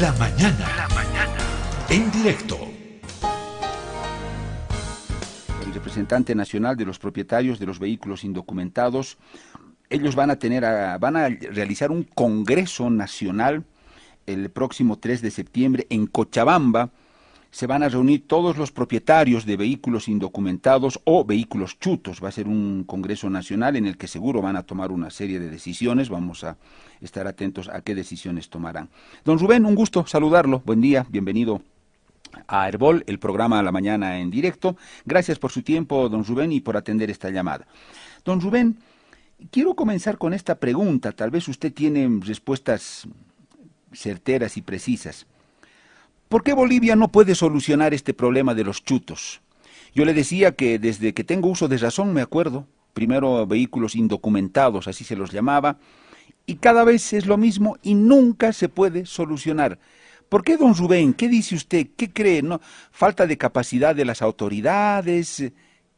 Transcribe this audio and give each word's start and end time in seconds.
La 0.00 0.12
mañana. 0.12 0.66
La 0.76 0.88
mañana. 0.94 1.36
En 1.88 2.10
directo. 2.10 2.58
El 5.64 5.72
representante 5.74 6.34
nacional 6.34 6.76
de 6.76 6.84
los 6.84 6.98
propietarios 6.98 7.58
de 7.58 7.66
los 7.66 7.78
vehículos 7.78 8.24
indocumentados, 8.24 9.18
ellos 9.90 10.14
van 10.14 10.30
a 10.30 10.36
tener 10.36 10.64
a- 10.64 10.98
van 10.98 11.16
a 11.16 11.28
realizar 11.28 11.90
un 11.90 12.02
congreso 12.04 12.90
nacional 12.90 13.64
el 14.26 14.50
próximo 14.50 14.98
3 14.98 15.20
de 15.22 15.30
septiembre 15.30 15.86
en 15.90 16.06
Cochabamba. 16.06 16.90
Se 17.54 17.68
van 17.68 17.84
a 17.84 17.88
reunir 17.88 18.26
todos 18.26 18.56
los 18.56 18.72
propietarios 18.72 19.46
de 19.46 19.56
vehículos 19.56 20.08
indocumentados 20.08 21.00
o 21.04 21.24
vehículos 21.24 21.78
chutos. 21.78 22.18
Va 22.20 22.30
a 22.30 22.32
ser 22.32 22.48
un 22.48 22.82
congreso 22.82 23.30
nacional 23.30 23.76
en 23.76 23.86
el 23.86 23.96
que 23.96 24.08
seguro 24.08 24.42
van 24.42 24.56
a 24.56 24.64
tomar 24.64 24.90
una 24.90 25.08
serie 25.08 25.38
de 25.38 25.48
decisiones. 25.48 26.08
Vamos 26.08 26.42
a 26.42 26.56
estar 27.00 27.28
atentos 27.28 27.68
a 27.68 27.80
qué 27.82 27.94
decisiones 27.94 28.50
tomarán. 28.50 28.88
Don 29.24 29.38
Rubén, 29.38 29.66
un 29.66 29.76
gusto 29.76 30.04
saludarlo. 30.04 30.64
Buen 30.66 30.80
día, 30.80 31.06
bienvenido 31.08 31.62
a 32.48 32.66
Herbol, 32.68 33.04
el 33.06 33.20
programa 33.20 33.60
a 33.60 33.62
la 33.62 33.70
mañana 33.70 34.18
en 34.18 34.32
directo. 34.32 34.76
Gracias 35.04 35.38
por 35.38 35.52
su 35.52 35.62
tiempo, 35.62 36.08
don 36.08 36.24
Rubén, 36.24 36.50
y 36.50 36.60
por 36.60 36.76
atender 36.76 37.08
esta 37.08 37.30
llamada. 37.30 37.68
Don 38.24 38.40
Rubén, 38.40 38.78
quiero 39.52 39.76
comenzar 39.76 40.18
con 40.18 40.34
esta 40.34 40.56
pregunta. 40.56 41.12
Tal 41.12 41.30
vez 41.30 41.46
usted 41.46 41.72
tiene 41.72 42.18
respuestas 42.20 43.06
certeras 43.92 44.56
y 44.56 44.62
precisas. 44.62 45.28
¿Por 46.28 46.42
qué 46.42 46.52
Bolivia 46.52 46.96
no 46.96 47.08
puede 47.08 47.34
solucionar 47.34 47.94
este 47.94 48.14
problema 48.14 48.54
de 48.54 48.64
los 48.64 48.82
chutos? 48.82 49.40
Yo 49.94 50.04
le 50.04 50.14
decía 50.14 50.52
que 50.52 50.78
desde 50.78 51.14
que 51.14 51.22
tengo 51.22 51.48
uso 51.48 51.68
de 51.68 51.78
razón, 51.78 52.12
me 52.12 52.22
acuerdo, 52.22 52.66
primero 52.92 53.46
vehículos 53.46 53.94
indocumentados, 53.94 54.88
así 54.88 55.04
se 55.04 55.16
los 55.16 55.30
llamaba, 55.30 55.78
y 56.46 56.56
cada 56.56 56.84
vez 56.84 57.12
es 57.12 57.26
lo 57.26 57.36
mismo 57.36 57.76
y 57.82 57.94
nunca 57.94 58.52
se 58.52 58.68
puede 58.68 59.06
solucionar. 59.06 59.78
¿Por 60.28 60.42
qué, 60.42 60.56
don 60.56 60.74
Rubén? 60.74 61.14
¿Qué 61.14 61.28
dice 61.28 61.54
usted? 61.54 61.88
¿Qué 61.96 62.10
cree? 62.10 62.42
¿No? 62.42 62.60
¿Falta 62.90 63.26
de 63.26 63.38
capacidad 63.38 63.94
de 63.94 64.04
las 64.04 64.20
autoridades? 64.20 65.52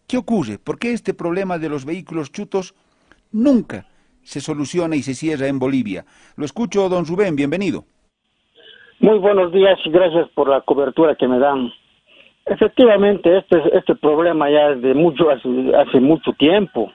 ¿Qué 0.06 0.16
ocurre? 0.16 0.58
¿Por 0.58 0.78
qué 0.78 0.92
este 0.92 1.14
problema 1.14 1.58
de 1.58 1.68
los 1.68 1.84
vehículos 1.84 2.32
chutos 2.32 2.74
nunca 3.32 3.88
se 4.22 4.40
soluciona 4.40 4.96
y 4.96 5.02
se 5.02 5.14
cierra 5.14 5.46
en 5.46 5.58
Bolivia? 5.58 6.04
Lo 6.36 6.44
escucho, 6.44 6.88
don 6.88 7.06
Rubén, 7.06 7.36
bienvenido. 7.36 7.86
Muy 8.98 9.18
buenos 9.18 9.52
días 9.52 9.78
y 9.84 9.90
gracias 9.90 10.26
por 10.30 10.48
la 10.48 10.62
cobertura 10.62 11.16
que 11.16 11.28
me 11.28 11.38
dan. 11.38 11.70
Efectivamente, 12.46 13.36
este 13.36 13.76
este 13.76 13.94
problema 13.94 14.48
ya 14.48 14.70
es 14.70 14.80
de 14.80 14.94
mucho 14.94 15.28
hace, 15.28 15.48
hace 15.76 16.00
mucho 16.00 16.32
tiempo. 16.32 16.90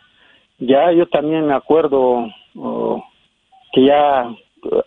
Ya 0.57 0.91
yo 0.93 1.05
también 1.05 1.45
me 1.45 1.53
acuerdo 1.53 2.27
oh, 2.55 3.03
que 3.71 3.85
ya 3.85 4.33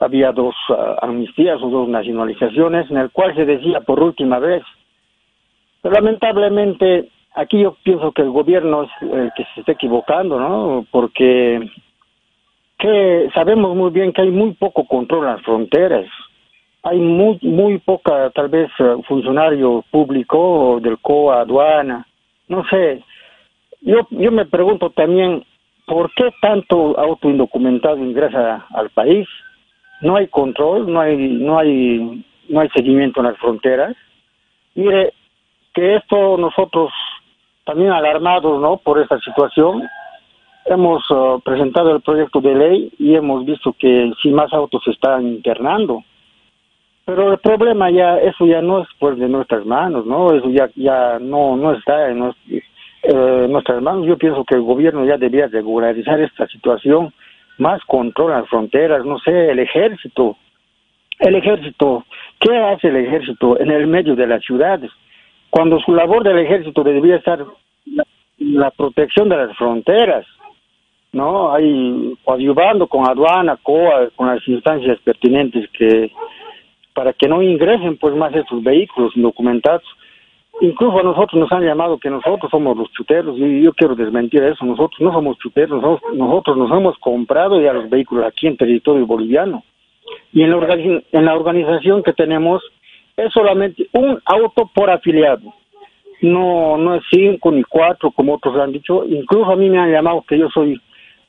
había 0.01 0.33
dos 0.33 0.57
ah, 0.71 0.97
amnistías 1.03 1.63
o 1.63 1.71
dos 1.71 1.89
nacionalizaciones 1.89 2.91
en 2.91 2.97
el 2.97 3.13
cual 3.13 3.33
se 3.37 3.45
decía 3.45 3.81
por 3.83 4.03
última 4.03 4.41
vez. 4.41 4.65
Pero 5.83 5.95
lamentablemente 5.95 7.11
aquí 7.37 7.61
yo 7.61 7.77
pienso 7.85 8.11
que 8.11 8.23
el 8.23 8.31
gobierno 8.31 8.83
es 8.83 8.91
el 9.03 9.31
que 9.37 9.45
se 9.55 9.61
está 9.61 9.73
equivocando, 9.73 10.41
¿no? 10.41 10.85
Porque 10.91 11.61
que 12.77 13.29
sabemos 13.33 13.77
muy 13.77 13.93
bien 13.93 14.13
que 14.13 14.23
hay 14.23 14.33
muy 14.33 14.55
poco 14.55 14.85
control 14.85 15.27
en 15.27 15.33
las 15.35 15.43
fronteras 15.43 16.07
hay 16.85 16.99
muy 17.01 17.39
muy 17.43 17.79
poca 17.79 18.31
tal 18.31 18.49
vez 18.49 18.71
eh, 18.79 18.97
funcionario 19.09 19.83
público 19.91 20.79
del 20.83 20.99
COA, 20.99 21.41
aduana, 21.41 22.07
no 22.47 22.63
sé. 22.69 23.03
Yo 23.81 24.07
yo 24.11 24.31
me 24.31 24.45
pregunto 24.45 24.91
también 24.91 25.45
por 25.87 26.13
qué 26.15 26.31
tanto 26.43 26.99
auto 26.99 27.31
indocumentado 27.31 27.97
ingresa 27.97 28.67
al 28.75 28.91
país. 28.91 29.27
No 30.03 30.17
hay 30.17 30.29
control, 30.29 30.93
no 30.93 31.01
hay 31.01 31.17
no 31.17 31.59
hay 31.59 32.25
no 32.51 32.61
hay 32.61 32.69
seguimiento 32.69 33.21
en 33.21 33.27
las 33.27 33.39
fronteras. 33.39 33.97
Mire 34.75 35.15
que 35.73 35.97
esto 35.97 36.37
nosotros 36.37 36.93
también 37.65 37.93
alarmados, 37.93 38.61
¿no? 38.61 38.77
Por 38.77 39.01
esta 39.01 39.19
situación 39.21 39.89
hemos 40.67 41.03
eh, 41.11 41.39
presentado 41.43 41.97
el 41.97 42.03
proyecto 42.03 42.43
de 42.43 42.55
ley 42.55 42.93
y 42.99 43.15
hemos 43.15 43.47
visto 43.47 43.75
que 43.79 44.13
si 44.23 44.29
más 44.29 44.53
autos 44.53 44.83
se 44.85 44.91
están 44.91 45.27
internando 45.27 46.05
pero 47.05 47.33
el 47.33 47.39
problema 47.39 47.91
ya 47.91 48.19
eso 48.19 48.47
ya 48.47 48.63
no 48.63 48.83
es 48.83 48.89
pues 48.99 49.19
de 49.19 49.29
nuestras 49.29 49.67
manos 49.67 50.07
no 50.07 50.35
eso 50.35 50.49
ya 50.51 50.71
ya 50.75 51.19
no 51.21 51.57
no 51.57 51.73
está 51.73 52.11
en 52.11 52.33
eh, 53.07 53.47
nuestras 53.51 53.83
manos. 53.83 54.07
Yo 54.07 54.17
pienso 54.17 54.45
que 54.45 54.55
el 54.55 54.63
gobierno 54.63 55.05
ya 55.05 55.19
debería 55.19 55.47
regularizar 55.49 56.19
esta 56.21 56.47
situación 56.47 57.13
más 57.59 57.83
control 57.85 58.33
en 58.33 58.39
las 58.39 58.49
fronteras 58.49 59.05
no 59.05 59.19
sé 59.19 59.51
el 59.51 59.59
ejército. 59.59 60.37
El 61.21 61.35
ejército 61.37 62.05
qué 62.41 62.57
hace 62.57 62.89
el 62.89 62.97
ejército 62.97 63.61
en 63.61 63.71
el 63.71 63.87
medio 63.87 64.17
de 64.17 64.27
las 64.27 64.43
ciudades 64.43 64.91
cuando 65.51 65.79
su 65.81 65.95
labor 65.95 66.25
del 66.25 66.39
ejército 66.39 66.83
debería 66.83 67.17
estar 67.17 67.45
la, 67.87 68.05
la 68.39 68.71
protección 68.71 69.29
de 69.29 69.37
las 69.37 69.57
fronteras 69.57 70.27
no 71.13 71.53
hay 71.53 72.17
ayudando 72.27 72.89
con 72.89 73.09
aduana 73.09 73.57
coa 73.63 74.09
con 74.17 74.29
las 74.29 74.47
instancias 74.49 74.99
pertinentes 75.05 75.69
que 75.71 76.11
para 76.95 77.13
que 77.13 77.29
no 77.29 77.43
ingresen 77.43 77.97
pues 77.99 78.15
más 78.15 78.35
estos 78.35 78.63
vehículos 78.63 79.13
indocumentados. 79.17 79.85
Incluso 80.61 81.01
a 81.01 81.03
nosotros 81.03 81.35
nos 81.35 81.51
han 81.51 81.65
llamado 81.65 81.99
que 81.99 82.09
nosotros 82.09 82.49
somos 82.51 82.77
los 82.77 82.91
chuteros 82.93 83.37
y 83.37 83.63
yo 83.63 83.73
quiero 83.73 83.97
desmentir 83.97 84.43
eso, 84.45 84.65
nosotros 84.65 85.01
no 85.01 85.13
somos 85.13 85.37
chuteros, 85.39 85.83
nosotros, 86.15 86.57
nos 86.57 86.71
hemos 86.71 86.97
comprado 86.99 87.61
ya 87.61 87.73
los 87.73 87.91
vehículos 87.91 88.25
aquí 88.25 88.47
en 88.47 88.57
territorio 88.57 89.05
boliviano. 89.05 89.65
Y 90.33 90.43
en 90.43 90.51
la, 90.51 91.03
en 91.13 91.25
la 91.25 91.35
organización 91.35 92.05
que 92.05 92.13
tenemos 92.13 92.63
es 93.17 93.33
solamente 93.33 93.89
un 93.93 94.21
auto 94.25 94.71
por 94.73 94.91
afiliado. 94.91 95.53
No, 96.23 96.79
no 96.79 96.95
es 96.95 97.03
cinco 97.11 97.51
ni 97.51 97.65
cuatro 97.65 98.13
como 98.13 98.35
otros 98.35 98.57
han 98.57 98.73
dicho. 98.73 99.05
Incluso 99.05 99.51
a 99.51 99.57
mí 99.57 99.69
me 99.69 99.79
han 99.79 99.91
llamado 99.91 100.23
que 100.27 100.39
yo 100.39 100.49
soy 100.51 100.81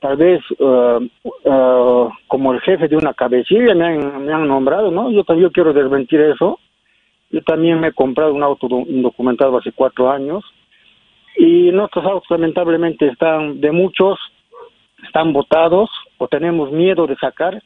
tal 0.06 0.18
vez 0.18 0.40
eh, 0.60 1.10
eh, 1.46 2.10
como 2.28 2.54
el 2.54 2.62
jefe 2.62 2.88
de 2.88 2.96
una 2.96 3.16
cabecilla 3.16 3.74
me 3.74 3.86
han, 3.88 4.24
me 4.24 4.32
han 4.34 4.48
nombrado, 4.48 4.92
¿no? 4.92 5.10
Yo 5.10 5.24
también 5.24 5.50
quiero 5.50 5.74
desmentir 5.74 6.22
eso. 6.22 6.60
Yo 7.32 7.42
también 7.42 7.80
me 7.80 7.88
he 7.88 7.92
comprado 7.92 8.32
un 8.32 8.44
auto 8.44 8.68
do- 8.68 8.86
indocumentado 8.88 9.58
hace 9.58 9.72
cuatro 9.72 10.12
años 10.12 10.44
y 11.38 11.72
nuestros 11.72 12.06
autos 12.06 12.30
lamentablemente 12.30 13.08
están 13.08 13.60
de 13.60 13.72
muchos 13.72 14.20
están 15.04 15.34
botados 15.34 15.90
o 16.20 16.28
tenemos 16.28 16.72
miedo 16.72 17.08
de 17.08 17.16
sacar 17.16 17.60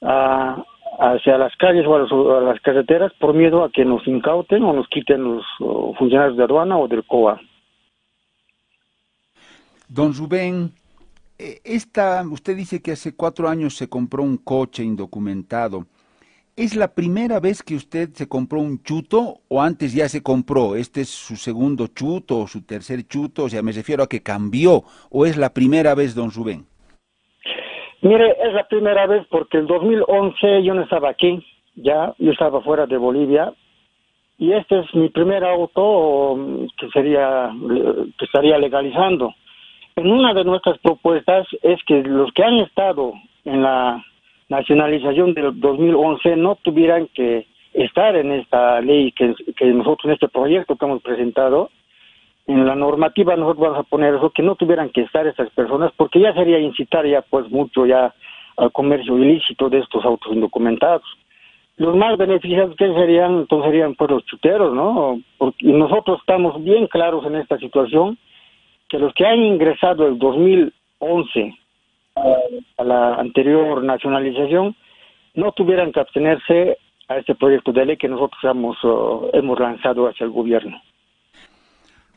a- 0.00 0.64
hacia 0.98 1.36
las 1.36 1.54
calles 1.56 1.86
o 1.86 1.94
a, 1.96 1.98
los- 1.98 2.12
a 2.12 2.40
las 2.40 2.60
carreteras 2.62 3.12
por 3.20 3.34
miedo 3.34 3.62
a 3.62 3.68
que 3.70 3.84
nos 3.84 4.06
incauten 4.08 4.62
o 4.64 4.72
nos 4.72 4.88
quiten 4.88 5.22
los 5.22 5.44
funcionarios 5.98 6.38
de 6.38 6.44
aduana 6.44 6.78
o 6.78 6.88
del 6.88 7.04
COA. 7.04 7.38
Don 9.88 10.14
Rubén, 10.14 10.72
esta, 11.38 12.22
usted 12.30 12.56
dice 12.56 12.80
que 12.82 12.92
hace 12.92 13.14
cuatro 13.14 13.48
años 13.48 13.76
se 13.76 13.88
compró 13.88 14.22
un 14.22 14.36
coche 14.36 14.84
indocumentado. 14.84 15.86
¿Es 16.56 16.76
la 16.76 16.94
primera 16.94 17.40
vez 17.40 17.64
que 17.64 17.74
usted 17.74 18.10
se 18.10 18.28
compró 18.28 18.60
un 18.60 18.80
chuto 18.84 19.40
o 19.48 19.60
antes 19.60 19.92
ya 19.92 20.08
se 20.08 20.22
compró? 20.22 20.76
¿Este 20.76 21.00
es 21.00 21.08
su 21.08 21.34
segundo 21.34 21.88
chuto 21.88 22.38
o 22.38 22.46
su 22.46 22.64
tercer 22.64 23.08
chuto? 23.08 23.44
O 23.44 23.48
sea, 23.48 23.60
me 23.60 23.72
refiero 23.72 24.04
a 24.04 24.08
que 24.08 24.22
cambió 24.22 24.84
o 25.10 25.26
es 25.26 25.36
la 25.36 25.52
primera 25.52 25.96
vez, 25.96 26.14
don 26.14 26.30
Rubén. 26.30 26.64
Mire, 28.02 28.36
es 28.40 28.52
la 28.52 28.68
primera 28.68 29.06
vez 29.08 29.26
porque 29.30 29.58
el 29.58 29.66
2011 29.66 30.62
yo 30.62 30.74
no 30.74 30.82
estaba 30.82 31.08
aquí, 31.08 31.44
ya, 31.74 32.14
yo 32.18 32.30
estaba 32.30 32.60
fuera 32.60 32.86
de 32.86 32.98
Bolivia 32.98 33.52
y 34.38 34.52
este 34.52 34.78
es 34.78 34.94
mi 34.94 35.08
primer 35.08 35.42
auto 35.44 36.38
que 36.78 36.88
sería 36.90 37.46
eh, 37.46 38.12
que 38.16 38.24
estaría 38.26 38.58
legalizando. 38.58 39.34
En 39.96 40.10
una 40.10 40.34
de 40.34 40.42
nuestras 40.42 40.76
propuestas 40.78 41.46
es 41.62 41.78
que 41.84 42.02
los 42.02 42.32
que 42.32 42.42
han 42.42 42.58
estado 42.58 43.12
en 43.44 43.62
la 43.62 44.04
nacionalización 44.48 45.34
del 45.34 45.60
2011 45.60 46.34
no 46.34 46.56
tuvieran 46.56 47.06
que 47.14 47.46
estar 47.72 48.16
en 48.16 48.32
esta 48.32 48.80
ley 48.80 49.12
que, 49.12 49.36
nosotros 49.66 50.06
en 50.06 50.10
este 50.10 50.26
proyecto 50.26 50.74
que 50.74 50.84
hemos 50.84 51.00
presentado. 51.00 51.70
En 52.48 52.66
la 52.66 52.74
normativa 52.74 53.36
nosotros 53.36 53.68
vamos 53.68 53.78
a 53.78 53.88
poner 53.88 54.14
eso 54.14 54.30
que 54.30 54.42
no 54.42 54.56
tuvieran 54.56 54.90
que 54.90 55.02
estar 55.02 55.28
estas 55.28 55.50
personas 55.50 55.92
porque 55.96 56.18
ya 56.18 56.34
sería 56.34 56.58
incitar 56.58 57.06
ya 57.06 57.22
pues 57.22 57.48
mucho 57.48 57.86
ya 57.86 58.12
al 58.56 58.72
comercio 58.72 59.16
ilícito 59.16 59.70
de 59.70 59.78
estos 59.78 60.04
autos 60.04 60.32
indocumentados. 60.32 61.04
Los 61.76 61.94
más 61.94 62.18
beneficiados 62.18 62.74
que 62.74 62.92
serían 62.92 63.42
entonces 63.42 63.70
serían 63.70 63.94
pues 63.94 64.10
los 64.10 64.26
chuteros 64.26 64.74
no 64.74 65.20
porque 65.38 65.66
nosotros 65.66 66.18
estamos 66.18 66.60
bien 66.64 66.88
claros 66.88 67.24
en 67.26 67.36
esta 67.36 67.58
situación 67.58 68.18
que 68.94 69.00
los 69.00 69.12
que 69.12 69.26
han 69.26 69.40
ingresado 69.40 70.06
el 70.06 70.20
2011 70.20 71.58
a 72.78 72.84
la 72.84 73.16
anterior 73.16 73.82
nacionalización 73.82 74.76
no 75.34 75.50
tuvieran 75.50 75.90
que 75.90 75.98
abstenerse 75.98 76.78
a 77.08 77.16
este 77.16 77.34
proyecto 77.34 77.72
de 77.72 77.86
ley 77.86 77.96
que 77.96 78.06
nosotros 78.06 78.38
hemos, 78.44 78.76
uh, 78.84 79.30
hemos 79.32 79.58
lanzado 79.58 80.06
hacia 80.06 80.22
el 80.22 80.30
gobierno. 80.30 80.80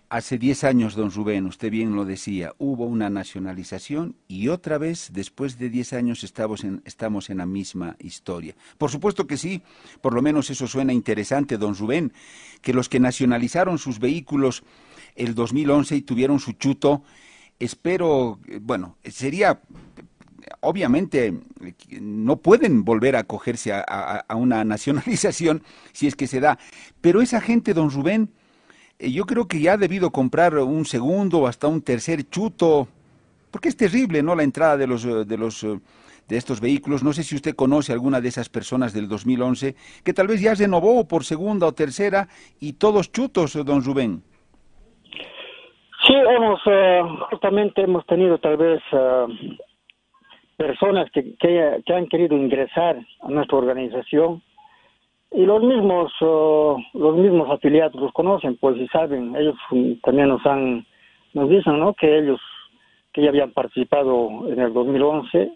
Hace 0.09 0.37
10 0.37 0.65
años, 0.65 0.95
don 0.95 1.09
Rubén, 1.09 1.47
usted 1.47 1.71
bien 1.71 1.95
lo 1.95 2.05
decía, 2.05 2.51
hubo 2.59 2.85
una 2.85 3.09
nacionalización 3.09 4.15
y 4.27 4.49
otra 4.49 4.77
vez, 4.77 5.11
después 5.11 5.57
de 5.57 5.69
10 5.69 5.93
años, 5.93 6.23
estamos 6.23 6.63
en, 6.63 6.83
estamos 6.85 7.31
en 7.31 7.39
la 7.39 7.47
misma 7.47 7.95
historia. 7.99 8.53
Por 8.77 8.91
supuesto 8.91 9.25
que 9.25 9.37
sí, 9.37 9.63
por 9.99 10.13
lo 10.13 10.21
menos 10.21 10.51
eso 10.51 10.67
suena 10.67 10.93
interesante, 10.93 11.57
don 11.57 11.75
Rubén, 11.75 12.13
que 12.61 12.71
los 12.71 12.87
que 12.87 12.99
nacionalizaron 12.99 13.79
sus 13.79 13.99
vehículos 13.99 14.63
el 15.17 15.35
2011 15.35 15.95
y 15.95 16.01
tuvieron 16.01 16.39
su 16.39 16.53
chuto, 16.53 17.03
espero, 17.59 18.39
bueno, 18.61 18.97
sería 19.03 19.59
obviamente 20.61 21.33
no 21.99 22.37
pueden 22.37 22.83
volver 22.83 23.15
a 23.15 23.19
acogerse 23.19 23.73
a, 23.73 24.25
una 24.35 24.63
nacionalización 24.63 25.63
si 25.93 26.07
es 26.07 26.15
que 26.15 26.27
se 26.27 26.39
da. 26.39 26.57
Pero 27.01 27.21
esa 27.21 27.41
gente, 27.41 27.73
don 27.73 27.91
Rubén, 27.91 28.29
eh, 28.99 29.11
yo 29.11 29.25
creo 29.25 29.47
que 29.47 29.59
ya 29.59 29.73
ha 29.73 29.77
debido 29.77 30.11
comprar 30.11 30.57
un 30.57 30.85
segundo 30.85 31.39
o 31.39 31.47
hasta 31.47 31.67
un 31.67 31.81
tercer 31.81 32.29
chuto, 32.29 32.87
porque 33.51 33.69
es 33.69 33.77
terrible, 33.77 34.23
¿no? 34.23 34.35
La 34.35 34.43
entrada 34.43 34.77
de 34.77 34.87
los, 34.87 35.05
eh, 35.05 35.25
de 35.25 35.37
los, 35.37 35.63
eh, 35.63 35.79
de 36.27 36.37
estos 36.37 36.59
vehículos. 36.59 37.03
No 37.03 37.13
sé 37.13 37.23
si 37.23 37.35
usted 37.35 37.55
conoce 37.55 37.93
alguna 37.93 38.21
de 38.21 38.29
esas 38.29 38.49
personas 38.49 38.93
del 38.93 39.07
2011 39.07 39.75
que 40.03 40.13
tal 40.13 40.27
vez 40.27 40.41
ya 40.41 40.53
renovó 40.53 41.07
por 41.07 41.23
segunda 41.23 41.67
o 41.67 41.73
tercera 41.73 42.27
y 42.59 42.73
todos 42.73 43.11
chutos, 43.11 43.53
don 43.53 43.83
Rubén. 43.83 44.23
Hemos, 46.19 46.61
justamente 47.29 47.81
hemos 47.81 48.05
tenido 48.05 48.37
tal 48.37 48.57
vez 48.57 48.81
personas 50.57 51.09
que, 51.11 51.35
que, 51.37 51.93
han 51.93 52.07
querido 52.07 52.35
ingresar 52.35 52.97
a 53.21 53.29
nuestra 53.29 53.57
organización 53.57 54.41
y 55.31 55.45
los 55.45 55.61
mismos 55.61 56.11
uh, 56.21 56.77
los 56.93 57.15
mismos 57.17 57.49
afiliados 57.51 57.95
los 58.01 58.11
conocen 58.11 58.57
pues 58.57 58.77
y 58.77 58.87
saben 58.87 59.35
ellos 59.35 59.55
también 60.01 60.29
nos 60.29 60.43
han 60.45 60.85
nos 61.33 61.49
dicen 61.49 61.79
no 61.79 61.93
que 61.93 62.17
ellos 62.17 62.39
que 63.13 63.21
ya 63.21 63.29
habían 63.29 63.51
participado 63.51 64.29
en 64.47 64.59
el 64.59 64.73
2011 64.73 65.51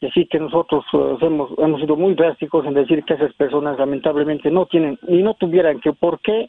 y 0.00 0.06
así 0.06 0.26
que 0.26 0.38
nosotros 0.38 0.84
uh, 0.92 1.16
hemos 1.20 1.50
hemos 1.58 1.80
sido 1.80 1.96
muy 1.96 2.14
drásticos 2.14 2.64
en 2.66 2.74
decir 2.74 3.02
que 3.04 3.14
esas 3.14 3.32
personas 3.34 3.78
lamentablemente 3.78 4.50
no 4.50 4.66
tienen 4.66 4.98
ni 5.08 5.22
no 5.22 5.34
tuvieran 5.34 5.80
que 5.80 5.92
por 5.94 6.20
qué 6.20 6.48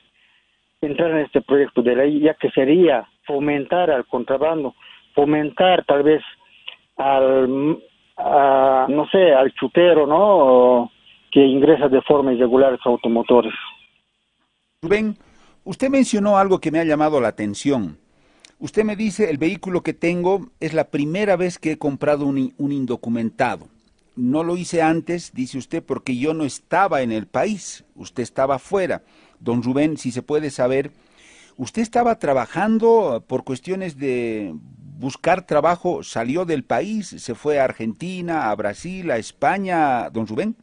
entrar 0.82 1.12
en 1.12 1.26
este 1.26 1.42
proyecto 1.42 1.82
de 1.82 1.96
ley 1.96 2.20
ya 2.20 2.36
que 2.36 2.52
sería 2.52 3.08
fomentar 3.26 3.92
al 3.92 4.06
contrabando 4.08 4.76
fomentar 5.16 5.86
tal 5.86 6.04
vez 6.04 6.22
al 6.98 7.78
no 8.18 9.08
sé 9.12 9.34
al 9.34 9.54
chutero 9.54 10.06
no 10.06 10.92
que 11.32 11.42
ingresa 11.42 11.90
de 11.90 12.02
forma 12.02 12.34
irregular 12.34 12.74
a 12.74 12.90
automotores. 12.90 13.54
Rubén, 14.82 15.18
usted 15.66 15.90
mencionó 15.90 16.38
algo 16.38 16.60
que 16.60 16.72
me 16.72 16.80
ha 16.80 16.86
llamado 16.86 17.20
la 17.20 17.28
atención. 17.28 17.98
Usted 18.58 18.86
me 18.86 18.96
dice, 18.96 19.30
el 19.30 19.38
vehículo 19.38 19.82
que 19.82 19.94
tengo 19.94 20.48
es 20.62 20.74
la 20.74 20.86
primera 20.86 21.36
vez 21.36 21.60
que 21.60 21.74
he 21.74 21.78
comprado 21.78 22.26
un, 22.26 22.54
un 22.58 22.72
indocumentado. 22.72 23.68
No 24.16 24.44
lo 24.46 24.56
hice 24.56 24.82
antes, 24.82 25.34
dice 25.34 25.58
usted, 25.58 25.84
porque 25.84 26.16
yo 26.16 26.34
no 26.34 26.46
estaba 26.46 27.02
en 27.02 27.12
el 27.12 27.28
país, 27.28 27.84
usted 27.96 28.24
estaba 28.24 28.58
fuera. 28.58 29.02
Don 29.42 29.62
Rubén, 29.62 29.98
si 29.98 30.12
se 30.12 30.22
puede 30.22 30.52
saber, 30.52 30.92
¿usted 31.58 31.82
estaba 31.82 32.20
trabajando 32.20 33.24
por 33.28 33.44
cuestiones 33.44 33.98
de 33.98 34.54
buscar 35.00 35.46
trabajo, 35.46 36.04
salió 36.04 36.46
del 36.46 36.64
país, 36.64 37.08
se 37.08 37.36
fue 37.36 37.60
a 37.60 37.66
Argentina, 37.66 38.50
a 38.50 38.56
Brasil, 38.56 39.12
a 39.12 39.18
España, 39.18 40.10
don 40.10 40.28
Rubén? 40.28 40.56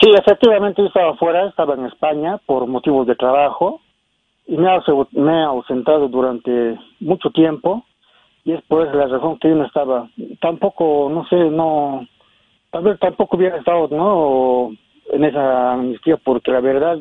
Sí, 0.00 0.10
efectivamente 0.18 0.82
yo 0.82 0.88
estaba 0.88 1.16
fuera, 1.16 1.48
estaba 1.48 1.74
en 1.74 1.86
España 1.86 2.38
por 2.44 2.66
motivos 2.66 3.06
de 3.06 3.14
trabajo 3.14 3.80
y 4.46 4.56
me, 4.56 4.68
he 4.68 5.42
ausentado 5.44 6.08
durante 6.08 6.76
mucho 7.00 7.30
tiempo 7.30 7.84
y 8.44 8.52
es 8.52 8.62
por 8.62 8.86
esa 8.86 8.96
la 8.96 9.06
razón 9.06 9.38
que 9.38 9.48
yo 9.48 9.54
no 9.54 9.64
estaba. 9.64 10.08
Tampoco, 10.40 11.08
no 11.08 11.24
sé, 11.28 11.36
no, 11.36 12.06
tal 12.70 12.82
vez 12.82 12.98
tampoco 12.98 13.36
hubiera 13.36 13.58
estado, 13.58 13.88
¿no? 13.92 14.76
En 15.12 15.24
esa 15.24 15.74
amnistía 15.74 16.16
porque 16.16 16.50
la 16.50 16.60
verdad 16.60 16.98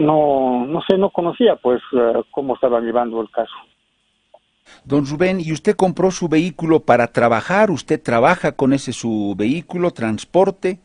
no, 0.00 0.66
no 0.66 0.80
sé, 0.88 0.96
no 0.96 1.10
conocía 1.10 1.56
pues 1.56 1.80
eh, 1.92 2.22
cómo 2.30 2.54
estaba 2.54 2.80
llevando 2.80 3.20
el 3.20 3.30
caso. 3.30 3.54
Don 4.84 5.04
Rubén, 5.06 5.38
¿y 5.40 5.52
usted 5.52 5.76
compró 5.76 6.10
su 6.10 6.28
vehículo 6.28 6.80
para 6.80 7.08
trabajar? 7.08 7.70
¿Usted 7.70 8.00
trabaja 8.02 8.56
con 8.56 8.72
ese 8.72 8.92
su 8.92 9.34
vehículo, 9.36 9.90
transporte? 9.90 10.78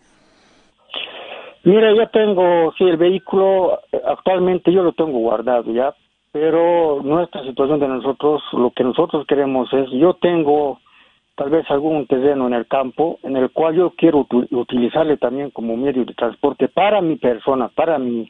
Mira, 1.63 1.93
yo 1.95 2.07
tengo, 2.09 2.73
sí, 2.77 2.83
el 2.83 2.97
vehículo 2.97 3.79
actualmente 4.05 4.71
yo 4.71 4.83
lo 4.83 4.93
tengo 4.93 5.17
guardado 5.17 5.71
ya, 5.73 5.95
pero 6.31 7.01
nuestra 7.01 7.43
situación 7.43 7.79
de 7.79 7.87
nosotros, 7.87 8.43
lo 8.53 8.71
que 8.71 8.83
nosotros 8.83 9.25
queremos 9.27 9.71
es, 9.73 9.89
yo 9.91 10.13
tengo 10.15 10.79
tal 11.35 11.49
vez 11.49 11.69
algún 11.69 12.05
terreno 12.07 12.47
en 12.47 12.53
el 12.53 12.67
campo 12.67 13.19
en 13.23 13.35
el 13.35 13.49
cual 13.49 13.75
yo 13.75 13.93
quiero 13.97 14.27
utilizarle 14.51 15.17
también 15.17 15.49
como 15.51 15.75
medio 15.75 16.05
de 16.05 16.13
transporte 16.13 16.67
para 16.67 17.01
mi 17.01 17.17
persona, 17.17 17.67
para 17.69 17.97
mi, 17.97 18.29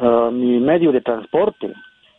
uh, 0.00 0.30
mi 0.30 0.58
medio 0.58 0.92
de 0.92 1.00
transporte, 1.00 1.72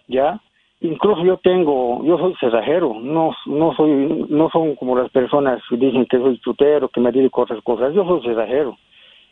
¿ya? 0.08 0.40
Incluso 0.82 1.24
yo 1.24 1.38
tengo, 1.38 2.04
yo 2.06 2.18
soy 2.20 2.36
cerrajero, 2.40 2.96
no, 3.02 3.36
no 3.48 3.74
soy, 3.76 4.28
no 4.30 4.50
son 4.52 4.76
como 4.76 4.96
las 4.96 5.10
personas 5.10 5.62
que 5.70 5.78
dicen 5.78 6.06
que 6.06 6.18
soy 6.18 6.40
chutero, 6.40 6.90
que 6.90 7.02
me 7.02 7.12
dedico 7.12 7.42
a 7.42 7.44
otras 7.46 7.64
cosas, 7.64 7.94
yo 7.94 8.06
soy 8.06 8.22
cerrajero 8.22 8.78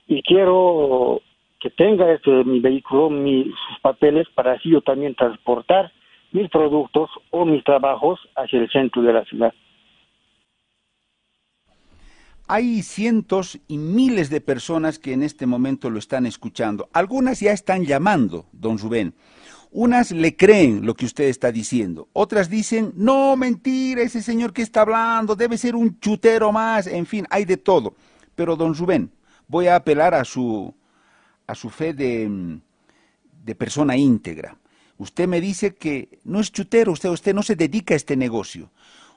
y 0.08 0.22
quiero 0.22 1.22
que 1.60 1.70
tenga 1.70 2.12
este, 2.12 2.44
mi 2.44 2.60
vehículo 2.60 3.10
mis 3.10 3.54
papeles 3.82 4.28
para 4.36 4.54
así 4.54 4.70
yo 4.70 4.82
también 4.82 5.16
transportar 5.16 5.92
mis 6.32 6.50
productos 6.50 7.10
o 7.32 7.46
mis 7.46 7.64
trabajos 7.64 8.20
hacia 8.36 8.60
el 8.60 8.70
centro 8.70 9.02
de 9.02 9.14
la 9.14 9.24
ciudad. 9.26 9.54
Hay 12.48 12.84
cientos 12.84 13.60
y 13.68 13.78
miles 13.78 14.30
de 14.30 14.40
personas 14.40 15.00
que 15.00 15.14
en 15.14 15.24
este 15.24 15.48
momento 15.48 15.90
lo 15.90 15.98
están 15.98 16.28
escuchando. 16.28 16.90
Algunas 16.94 17.40
ya 17.40 17.52
están 17.52 17.86
llamando, 17.86 18.46
don 18.52 18.78
Rubén. 18.78 19.16
Unas 19.72 20.12
le 20.12 20.36
creen 20.36 20.86
lo 20.86 20.94
que 20.94 21.06
usted 21.06 21.24
está 21.24 21.52
diciendo. 21.52 22.08
Otras 22.14 22.50
dicen, 22.50 22.94
no, 22.96 23.36
mentira, 23.36 24.04
ese 24.04 24.22
señor 24.22 24.54
que 24.54 24.62
está 24.62 24.82
hablando 24.82 25.36
debe 25.36 25.58
ser 25.58 25.76
un 25.76 26.00
chutero 26.00 26.52
más. 26.52 26.86
En 26.86 27.08
fin, 27.08 27.26
hay 27.32 27.46
de 27.46 27.58
todo. 27.58 27.96
Pero, 28.36 28.56
don 28.56 28.76
Rubén, 28.76 29.10
voy 29.48 29.66
a 29.68 29.76
apelar 29.76 30.14
a 30.14 30.24
su, 30.24 30.72
a 31.48 31.56
su 31.56 31.72
fe 31.72 31.94
de, 31.94 32.60
de 33.44 33.56
persona 33.56 33.98
íntegra. 33.98 34.56
Usted 34.98 35.28
me 35.28 35.42
dice 35.42 35.76
que 35.76 36.20
no 36.24 36.40
es 36.40 36.52
chutero, 36.52 36.92
usted, 36.92 37.10
usted 37.10 37.34
no 37.34 37.44
se 37.44 37.56
dedica 37.56 37.96
a 37.96 37.98
este 37.98 38.16
negocio. 38.16 38.70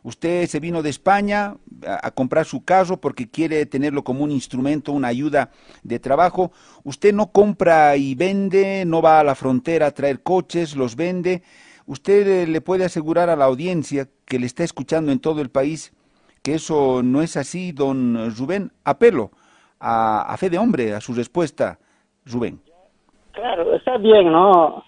Usted 0.03 0.47
se 0.47 0.61
vino 0.61 0.83
de 0.83 0.91
España 0.91 1.57
a, 1.87 2.11
comprar 2.13 2.45
su 2.45 2.65
carro 2.65 2.99
porque 2.99 3.29
quiere 3.29 3.67
tenerlo 3.67 4.05
como 4.05 4.25
un 4.25 4.31
instrumento, 4.31 4.93
una 4.93 5.09
ayuda 5.09 5.51
de 5.83 5.99
trabajo. 5.99 6.53
Usted 6.85 7.13
no 7.13 7.33
compra 7.33 7.97
y 7.97 8.15
vende, 8.15 8.85
no 8.87 9.03
va 9.03 9.21
a 9.21 9.25
la 9.25 9.35
frontera 9.35 9.87
a 9.87 9.91
traer 9.91 10.23
coches, 10.23 10.77
los 10.77 10.97
vende. 10.97 11.43
Usted 11.87 12.49
le 12.49 12.61
puede 12.61 12.85
asegurar 12.85 13.31
a 13.31 13.37
la 13.37 13.47
audiencia 13.47 14.09
que 14.25 14.39
le 14.39 14.47
está 14.47 14.65
escuchando 14.65 15.11
en 15.11 15.21
todo 15.21 15.41
el 15.41 15.51
país 15.51 15.93
que 16.43 16.55
eso 16.55 17.03
no 17.03 17.23
es 17.23 17.37
así, 17.37 17.73
don 17.73 18.35
Rubén. 18.37 18.71
Apelo 18.85 19.31
a, 19.81 20.35
fe 20.39 20.51
de 20.51 20.59
hombre 20.59 20.95
a 20.95 21.01
su 21.01 21.15
respuesta, 21.15 21.79
Rubén. 22.25 22.61
Claro, 23.33 23.75
está 23.75 23.99
bien, 23.99 24.33
¿no? 24.33 24.83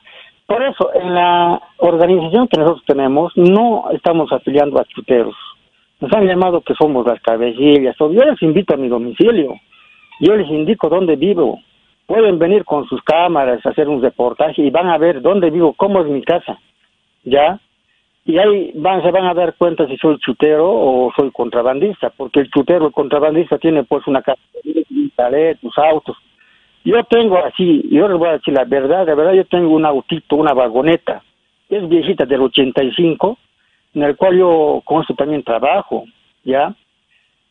Por 0.51 0.65
eso, 0.65 0.91
en 0.95 1.15
la 1.15 1.63
organización 1.77 2.49
que 2.49 2.59
nosotros 2.59 2.83
tenemos, 2.85 3.33
no 3.37 3.85
estamos 3.93 4.33
afiliando 4.33 4.81
a 4.81 4.85
chuteros. 4.85 5.37
Nos 6.01 6.13
han 6.13 6.27
llamado 6.27 6.61
que 6.63 6.75
somos 6.75 7.07
las 7.07 7.21
cabecillas. 7.23 7.95
Yo 7.97 8.09
les 8.09 8.43
invito 8.43 8.75
a 8.75 8.77
mi 8.77 8.89
domicilio. 8.89 9.55
Yo 10.19 10.35
les 10.35 10.51
indico 10.51 10.89
dónde 10.89 11.15
vivo. 11.15 11.61
Pueden 12.05 12.41
venir 12.41 12.65
con 12.65 12.85
sus 12.89 13.01
cámaras 13.03 13.65
a 13.65 13.69
hacer 13.69 13.89
un 13.89 14.03
reportaje 14.03 14.63
y 14.63 14.71
van 14.71 14.89
a 14.89 14.99
ver 14.99 15.23
dónde 15.23 15.51
vivo, 15.51 15.73
cómo 15.75 16.01
es 16.01 16.09
mi 16.09 16.23
casa. 16.23 16.59
¿Ya? 17.23 17.61
y 18.25 18.37
ahí 18.39 18.73
van, 18.75 19.03
se 19.03 19.11
van 19.13 19.27
a 19.27 19.35
dar 19.35 19.55
cuenta 19.55 19.87
si 19.87 19.97
soy 19.99 20.19
chutero 20.19 20.69
o 20.69 21.13
soy 21.17 21.31
contrabandista, 21.31 22.11
porque 22.11 22.41
el 22.41 22.51
chutero, 22.51 22.89
el 22.89 22.93
contrabandista 22.93 23.57
tiene 23.59 23.85
pues 23.85 24.05
una 24.09 24.21
casa, 24.21 24.41
tus 25.61 25.79
autos. 25.79 26.17
Yo 26.85 27.03
tengo 27.05 27.39
así, 27.45 27.89
yo 27.91 28.09
les 28.09 28.19
voy 28.19 28.29
a 28.29 28.33
decir 28.33 28.55
la 28.55 28.65
verdad, 28.65 29.07
la 29.07 29.15
verdad 29.15 29.35
yo 29.35 29.45
tengo 29.45 29.75
un 29.75 29.85
autito, 29.85 30.37
una 30.37 30.55
vagoneta, 30.55 31.23
es 31.69 31.89
viejita 31.89 32.25
del 32.25 32.41
85, 32.43 33.39
en 33.95 34.03
el 34.03 34.17
cual 34.17 34.39
yo 34.39 34.83
con 34.85 35.03
eso 35.03 35.15
también 35.15 35.43
trabajo, 35.43 36.05
¿ya? 36.45 36.75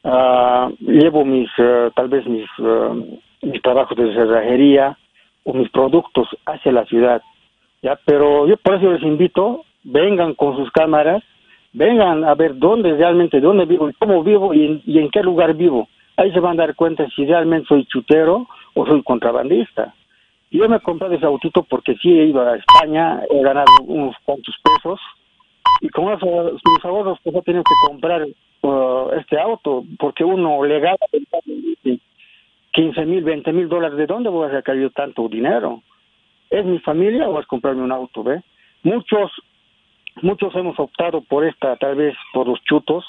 Uh, 0.01 0.73
llevo 0.79 1.25
mis, 1.25 1.49
uh, 1.59 1.91
tal 1.93 2.07
vez 2.07 2.25
mis, 2.25 2.47
uh, 2.59 3.19
mis 3.41 3.61
trabajos 3.61 3.97
de 3.97 4.13
cerrajería 4.13 4.97
o 5.43 5.53
mis 5.53 5.69
productos 5.69 6.27
hacia 6.45 6.71
la 6.71 6.85
ciudad, 6.85 7.21
¿ya? 7.81 7.99
Pero 8.05 8.47
yo 8.47 8.57
por 8.57 8.75
eso 8.75 8.91
les 8.91 9.03
invito 9.03 9.65
vengan 9.83 10.33
con 10.35 10.55
sus 10.55 10.71
cámaras, 10.71 11.23
vengan 11.73 12.23
a 12.23 12.35
ver 12.35 12.57
dónde 12.57 12.93
realmente, 12.95 13.39
dónde 13.39 13.65
vivo 13.65 13.89
y 13.89 13.93
cómo 13.93 14.23
vivo 14.23 14.53
y 14.53 14.81
en, 14.85 15.09
qué 15.09 15.21
lugar 15.21 15.53
vivo. 15.53 15.87
Ahí 16.17 16.31
se 16.31 16.39
van 16.39 16.59
a 16.59 16.65
dar 16.65 16.75
cuenta 16.75 17.07
si 17.15 17.25
realmente 17.25 17.67
soy 17.67 17.85
chutero 17.85 18.47
o 18.79 18.85
soy 18.85 19.03
contrabandista. 19.03 19.93
Yo 20.51 20.67
me 20.69 20.79
compré 20.79 21.13
ese 21.13 21.25
autito 21.25 21.63
porque 21.63 21.95
sí 21.95 22.09
he 22.17 22.25
ido 22.25 22.41
a 22.41 22.55
España, 22.55 23.21
he 23.29 23.41
ganado 23.41 23.71
unos 23.85 24.15
cuantos 24.23 24.55
pesos 24.63 24.99
y 25.81 25.89
con 25.89 26.11
esos 26.13 26.53
mis 26.53 26.85
ahorros 26.85 27.19
pues 27.23 27.35
he 27.35 27.41
tenido 27.41 27.63
que 27.63 27.87
comprar 27.87 28.25
uh, 28.61 29.11
este 29.19 29.39
auto 29.39 29.83
porque 29.99 30.23
uno 30.23 30.63
legal 30.63 30.97
15 32.71 33.05
mil, 33.05 33.23
20 33.23 33.51
mil 33.51 33.67
dólares, 33.67 33.97
¿de 33.97 34.07
dónde 34.07 34.29
voy 34.29 34.47
a 34.47 34.51
sacar 34.51 34.75
yo 34.75 34.89
tanto 34.91 35.27
dinero? 35.27 35.83
¿Es 36.49 36.65
mi 36.65 36.79
familia 36.79 37.27
o 37.27 37.39
es 37.39 37.45
comprarme 37.45 37.83
un 37.83 37.91
auto? 37.91 38.23
¿ve? 38.23 38.41
Muchos, 38.83 39.31
muchos 40.21 40.55
hemos 40.55 40.79
optado 40.79 41.21
por 41.21 41.45
esta, 41.45 41.75
tal 41.75 41.95
vez 41.95 42.15
por 42.33 42.47
los 42.47 42.63
chutos, 42.63 43.05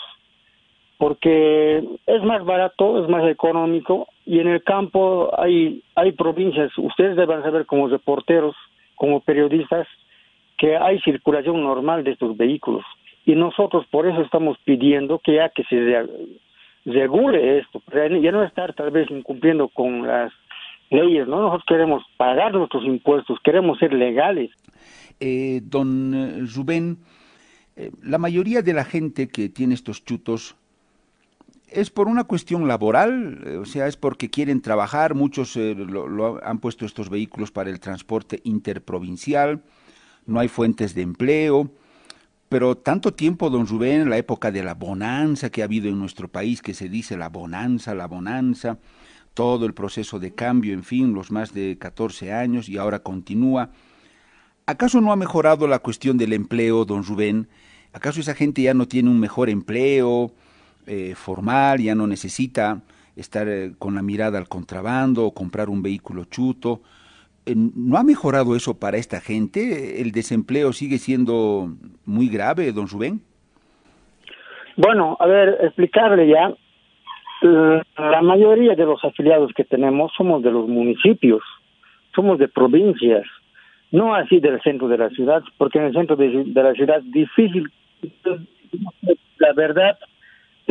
porque 0.98 1.82
es 2.06 2.22
más 2.24 2.44
barato, 2.44 3.02
es 3.02 3.08
más 3.08 3.24
económico 3.30 4.08
y 4.30 4.38
en 4.38 4.46
el 4.46 4.62
campo 4.62 5.28
hay, 5.36 5.82
hay 5.96 6.12
provincias, 6.12 6.70
ustedes 6.78 7.16
deben 7.16 7.42
saber 7.42 7.66
como 7.66 7.88
reporteros, 7.88 8.54
como 8.94 9.18
periodistas, 9.18 9.88
que 10.56 10.76
hay 10.76 11.00
circulación 11.00 11.60
normal 11.64 12.04
de 12.04 12.12
estos 12.12 12.36
vehículos 12.36 12.84
y 13.26 13.34
nosotros 13.34 13.86
por 13.90 14.06
eso 14.06 14.20
estamos 14.20 14.56
pidiendo 14.64 15.18
que 15.18 15.34
ya 15.34 15.48
que 15.48 15.64
se 15.64 16.06
regule 16.84 17.58
esto, 17.58 17.82
ya 17.92 18.30
no 18.30 18.44
estar 18.44 18.72
tal 18.74 18.92
vez 18.92 19.10
incumpliendo 19.10 19.66
con 19.66 20.06
las 20.06 20.32
leyes, 20.90 21.26
¿no? 21.26 21.40
Nosotros 21.40 21.64
queremos 21.66 22.04
pagar 22.16 22.54
nuestros 22.54 22.84
impuestos, 22.84 23.36
queremos 23.42 23.80
ser 23.80 23.92
legales. 23.92 24.52
Eh, 25.18 25.60
don 25.64 26.46
Rubén, 26.54 26.98
eh, 27.74 27.90
la 28.04 28.18
mayoría 28.18 28.62
de 28.62 28.74
la 28.74 28.84
gente 28.84 29.26
que 29.26 29.48
tiene 29.48 29.74
estos 29.74 30.04
chutos 30.04 30.54
es 31.72 31.90
por 31.90 32.08
una 32.08 32.24
cuestión 32.24 32.66
laboral, 32.66 33.58
o 33.60 33.64
sea, 33.64 33.86
es 33.86 33.96
porque 33.96 34.30
quieren 34.30 34.60
trabajar, 34.60 35.14
muchos 35.14 35.56
lo, 35.56 36.44
han 36.44 36.58
puesto 36.58 36.84
estos 36.84 37.08
vehículos 37.08 37.50
para 37.50 37.70
el 37.70 37.80
transporte 37.80 38.40
interprovincial, 38.44 39.62
no 40.26 40.40
hay 40.40 40.48
fuentes 40.48 40.94
de 40.94 41.02
empleo, 41.02 41.70
pero 42.48 42.76
tanto 42.76 43.14
tiempo, 43.14 43.48
don 43.48 43.66
Rubén, 43.66 44.10
la 44.10 44.18
época 44.18 44.50
de 44.50 44.64
la 44.64 44.74
bonanza 44.74 45.50
que 45.50 45.62
ha 45.62 45.66
habido 45.66 45.88
en 45.88 45.98
nuestro 45.98 46.28
país, 46.28 46.62
que 46.62 46.74
se 46.74 46.88
dice 46.88 47.16
la 47.16 47.28
bonanza, 47.28 47.94
la 47.94 48.06
bonanza, 48.06 48.78
todo 49.34 49.66
el 49.66 49.74
proceso 49.74 50.18
de 50.18 50.34
cambio, 50.34 50.74
en 50.74 50.82
fin, 50.82 51.14
los 51.14 51.30
más 51.30 51.54
de 51.54 51.78
14 51.78 52.32
años 52.32 52.68
y 52.68 52.76
ahora 52.76 53.04
continúa. 53.04 53.70
¿Acaso 54.66 55.00
no 55.00 55.12
ha 55.12 55.16
mejorado 55.16 55.68
la 55.68 55.78
cuestión 55.78 56.18
del 56.18 56.32
empleo, 56.32 56.84
don 56.84 57.04
Rubén? 57.04 57.48
¿Acaso 57.92 58.20
esa 58.20 58.34
gente 58.34 58.62
ya 58.62 58.74
no 58.74 58.88
tiene 58.88 59.10
un 59.10 59.20
mejor 59.20 59.48
empleo 59.48 60.32
eh, 60.86 61.14
formal, 61.14 61.78
ya 61.80 61.94
no 61.94 62.06
necesita 62.06 62.80
estar 63.16 63.48
eh, 63.48 63.72
con 63.78 63.94
la 63.94 64.02
mirada 64.02 64.38
al 64.38 64.48
contrabando 64.48 65.26
o 65.26 65.34
comprar 65.34 65.68
un 65.68 65.82
vehículo 65.82 66.24
chuto? 66.24 66.80
Eh, 67.46 67.54
¿No 67.56 67.98
ha 67.98 68.02
mejorado 68.02 68.56
eso 68.56 68.78
para 68.78 68.96
esta 68.96 69.20
gente? 69.20 70.00
¿El 70.00 70.12
desempleo 70.12 70.72
sigue 70.72 70.98
siendo 70.98 71.68
muy 72.04 72.28
grave, 72.28 72.72
don 72.72 72.88
Rubén? 72.88 73.20
Bueno, 74.76 75.16
a 75.20 75.26
ver, 75.26 75.58
explicarle 75.62 76.28
ya. 76.28 76.54
La 77.42 78.20
mayoría 78.22 78.74
de 78.74 78.84
los 78.84 79.02
afiliados 79.02 79.52
que 79.54 79.64
tenemos 79.64 80.12
somos 80.16 80.42
de 80.42 80.50
los 80.50 80.68
municipios, 80.68 81.42
somos 82.14 82.38
de 82.38 82.48
provincias, 82.48 83.24
no 83.92 84.14
así 84.14 84.40
del 84.40 84.60
centro 84.62 84.88
de 84.88 84.98
la 84.98 85.08
ciudad, 85.10 85.42
porque 85.56 85.78
en 85.78 85.86
el 85.86 85.92
centro 85.94 86.16
de, 86.16 86.44
la 86.54 86.72
ciudad 86.74 87.00
difícil, 87.02 87.70
la 89.38 89.52
verdad, 89.54 89.98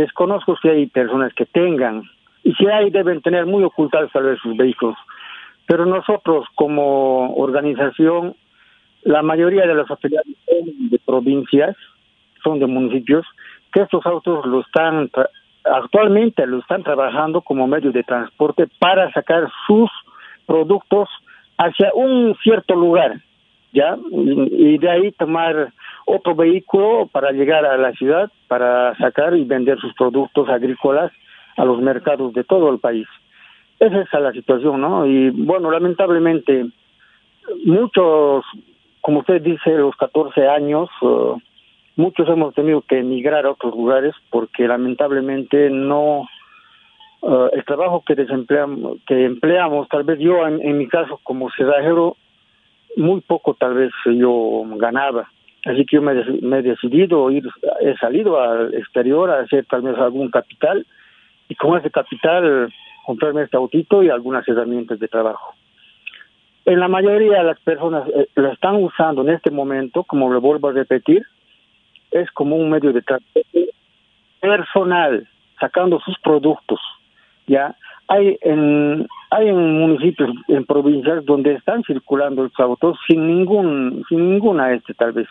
desconozco 0.01 0.58
si 0.62 0.70
hay 0.70 0.88
personas 0.88 1.34
que 1.34 1.46
tengan, 1.46 2.03
y 2.44 2.53
si 2.53 2.68
hay 2.68 2.89
deben 2.89 3.22
tener 3.22 3.46
muy 3.46 3.63
ocultados 3.63 4.12
tal 4.12 4.24
vez 4.24 4.39
sus 4.39 4.56
vehículos. 4.56 4.98
Pero 5.68 5.86
nosotros 5.86 6.46
como 6.56 7.36
organización, 7.36 8.36
la 9.03 9.22
mayoría 9.22 9.68
de 9.68 9.75
los 9.75 9.89
afiliados 9.91 10.27
son 10.48 10.89
de 10.89 11.00
provincias, 11.06 11.75
son 12.44 12.60
de 12.60 12.65
municipios, 12.65 13.25
que 13.72 13.82
estos 13.82 14.06
autos 14.06 14.46
lo 14.46 14.62
están 14.62 15.10
actualmente 15.65 16.48
lo 16.48 16.60
están 16.60 16.84
trabajando 16.84 17.41
como 17.41 17.68
medio 17.68 17.91
de 17.91 18.03
transporte 18.03 18.68
para 18.79 19.12
sacar 19.12 19.50
sus 19.68 19.89
productos 20.46 21.10
hacia 21.58 21.91
un 21.94 22.36
cierto 22.41 22.75
lugar, 22.75 23.22
¿ya? 23.71 23.97
Y 24.11 24.77
de 24.77 24.89
ahí 24.89 25.11
tomar 25.13 25.73
otro 26.05 26.35
vehículo 26.35 27.07
para 27.11 27.31
llegar 27.31 27.65
a 27.65 27.77
la 27.77 27.91
ciudad, 27.93 28.31
para 28.47 28.95
sacar 28.97 29.35
y 29.35 29.43
vender 29.43 29.79
sus 29.79 29.93
productos 29.93 30.49
agrícolas 30.49 31.11
a 31.57 31.65
los 31.65 31.81
mercados 31.81 32.33
de 32.33 32.43
todo 32.43 32.69
el 32.71 32.79
país. 32.79 33.07
Esa 33.79 34.01
es 34.01 34.07
la 34.13 34.31
situación, 34.31 34.81
¿no? 34.81 35.05
Y 35.05 35.29
bueno, 35.29 35.71
lamentablemente, 35.71 36.65
muchos, 37.65 38.43
como 39.01 39.19
usted 39.19 39.41
dice, 39.41 39.71
los 39.71 39.95
14 39.95 40.47
años, 40.47 40.89
uh, 41.01 41.38
muchos 41.99 42.27
hemos 42.29 42.55
tenido 42.55 42.81
que 42.81 42.99
emigrar 42.99 43.45
a 43.45 43.51
otros 43.51 43.75
lugares 43.75 44.15
porque 44.29 44.67
lamentablemente 44.67 45.69
no 45.69 46.21
uh, 47.21 47.47
el 47.51 47.65
trabajo 47.65 48.03
que 48.07 48.15
desempleamos 48.15 48.99
que 49.05 49.25
empleamos 49.25 49.89
tal 49.89 50.03
vez 50.05 50.17
yo 50.19 50.47
en, 50.47 50.77
mi 50.77 50.88
caso 50.88 51.19
como 51.23 51.49
cerrajero 51.51 52.15
muy 53.00 53.22
poco 53.22 53.53
tal 53.53 53.74
vez 53.74 53.91
yo 54.06 54.63
ganaba 54.77 55.29
así 55.65 55.86
que 55.86 55.98
yo 55.98 56.01
me, 56.01 56.13
me, 56.41 56.60
he 56.60 56.62
decidido 56.62 57.29
ir 57.32 57.44
he 57.82 57.96
salido 57.98 58.39
al 58.39 58.74
exterior 58.74 59.29
a 59.29 59.41
hacer 59.41 59.65
tal 59.65 59.82
vez 59.82 59.98
algún 59.98 60.29
capital 60.29 60.86
y 61.48 61.56
con 61.56 61.77
ese 61.77 61.89
capital 61.89 62.72
comprarme 63.06 63.44
este 63.44 63.58
autito 63.58 64.03
y 64.03 64.10
algunas 64.10 64.48
herramientas 64.48 65.00
de 65.00 65.08
trabajo 65.08 65.56
en 66.65 66.79
la 66.79 66.88
mayoría 66.88 67.39
de 67.39 67.44
las 67.46 67.60
personas 67.62 68.08
eh, 68.15 68.27
lo 68.36 68.51
están 68.51 68.75
usando 68.75 69.22
en 69.22 69.29
este 69.29 69.51
momento 69.51 70.03
como 70.03 70.32
le 70.32 70.39
vuelvo 70.39 70.70
a 70.70 70.74
repetir 70.74 71.25
es 72.12 72.29
como 72.32 72.56
un 72.56 72.70
medio 72.70 72.91
de 72.91 73.01
transporte 73.01 73.70
personal, 74.39 75.27
sacando 75.60 76.00
sus 76.00 76.18
productos. 76.20 76.79
Ya 77.48 77.75
hay 78.10 78.38
en 78.42 79.08
hay 79.32 79.48
en 79.48 79.80
municipios, 79.80 80.32
en 80.48 80.66
provincias 80.66 81.24
donde 81.25 81.54
están 81.54 81.84
circulando 81.84 82.44
los 82.44 82.60
autos 82.60 82.98
sin 83.08 83.28
ningún 83.28 84.04
sin 84.10 84.32
ninguna 84.32 84.74
este 84.74 84.94
tal 84.96 85.13
vez 85.13 85.28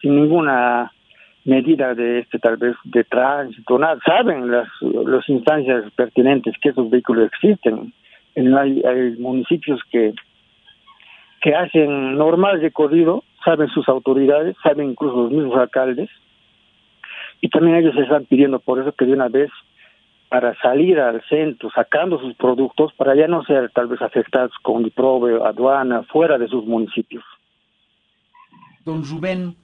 sin 0.00 0.16
ninguna 0.16 0.90
medida 1.44 1.94
de 1.94 2.20
este 2.20 2.38
tal 2.38 2.56
vez 2.56 2.76
de 2.84 3.04
tránsito 3.04 3.78
nada. 3.78 3.98
Saben 4.06 4.50
las 4.50 4.68
las 4.80 5.28
instancias 5.28 5.84
pertinentes 5.96 6.54
que 6.62 6.70
esos 6.70 6.88
vehículos 6.88 7.26
existen. 7.26 7.92
En 8.34 8.56
hay, 8.56 8.80
hay 8.82 9.16
municipios 9.18 9.80
que 9.90 10.14
que 11.42 11.54
hacen 11.56 12.16
normal 12.16 12.60
recorrido 12.60 13.24
saben 13.44 13.68
sus 13.70 13.88
autoridades, 13.88 14.56
saben 14.62 14.90
incluso 14.90 15.22
los 15.22 15.32
mismos 15.32 15.58
alcaldes, 15.58 16.08
y 17.40 17.48
también 17.48 17.76
ellos 17.78 17.96
están 17.96 18.24
pidiendo 18.26 18.60
por 18.60 18.78
eso 18.78 18.92
que 18.92 19.04
de 19.04 19.12
una 19.12 19.28
vez 19.28 19.50
para 20.32 20.58
salir 20.62 20.98
al 20.98 21.22
centro 21.28 21.68
sacando 21.74 22.18
sus 22.18 22.34
productos 22.36 22.90
para 22.96 23.14
ya 23.14 23.28
no 23.28 23.44
ser 23.44 23.70
tal 23.74 23.86
vez 23.86 24.00
afectados 24.00 24.52
con 24.62 24.82
diprobe, 24.82 25.34
aduana, 25.46 26.04
fuera 26.04 26.38
de 26.38 26.48
sus 26.48 26.64
municipios. 26.64 27.22
Don 28.82 29.04
Rubén, 29.04 29.56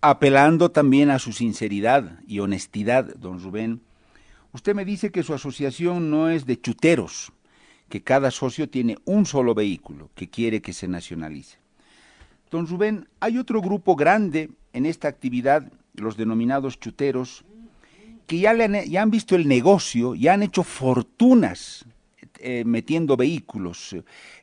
apelando 0.00 0.72
también 0.72 1.08
a 1.10 1.20
su 1.20 1.30
sinceridad 1.30 2.18
y 2.26 2.40
honestidad, 2.40 3.14
don 3.14 3.38
Rubén, 3.38 3.80
usted 4.52 4.74
me 4.74 4.84
dice 4.84 5.12
que 5.12 5.22
su 5.22 5.34
asociación 5.34 6.10
no 6.10 6.28
es 6.30 6.46
de 6.46 6.60
chuteros, 6.60 7.30
que 7.88 8.02
cada 8.02 8.32
socio 8.32 8.68
tiene 8.68 8.96
un 9.04 9.24
solo 9.24 9.54
vehículo 9.54 10.10
que 10.16 10.28
quiere 10.28 10.62
que 10.62 10.72
se 10.72 10.88
nacionalice. 10.88 11.58
Don 12.50 12.66
Rubén, 12.66 13.06
hay 13.20 13.38
otro 13.38 13.60
grupo 13.60 13.94
grande 13.94 14.50
en 14.72 14.84
esta 14.84 15.06
actividad, 15.06 15.70
los 15.94 16.16
denominados 16.16 16.80
chuteros, 16.80 17.44
que 18.32 18.38
ya, 18.38 18.54
le 18.54 18.64
han, 18.64 18.84
ya 18.84 19.02
han 19.02 19.10
visto 19.10 19.36
el 19.36 19.46
negocio, 19.46 20.14
ya 20.14 20.32
han 20.32 20.42
hecho 20.42 20.62
fortunas 20.62 21.84
eh, 22.40 22.62
metiendo 22.64 23.14
vehículos, 23.14 23.94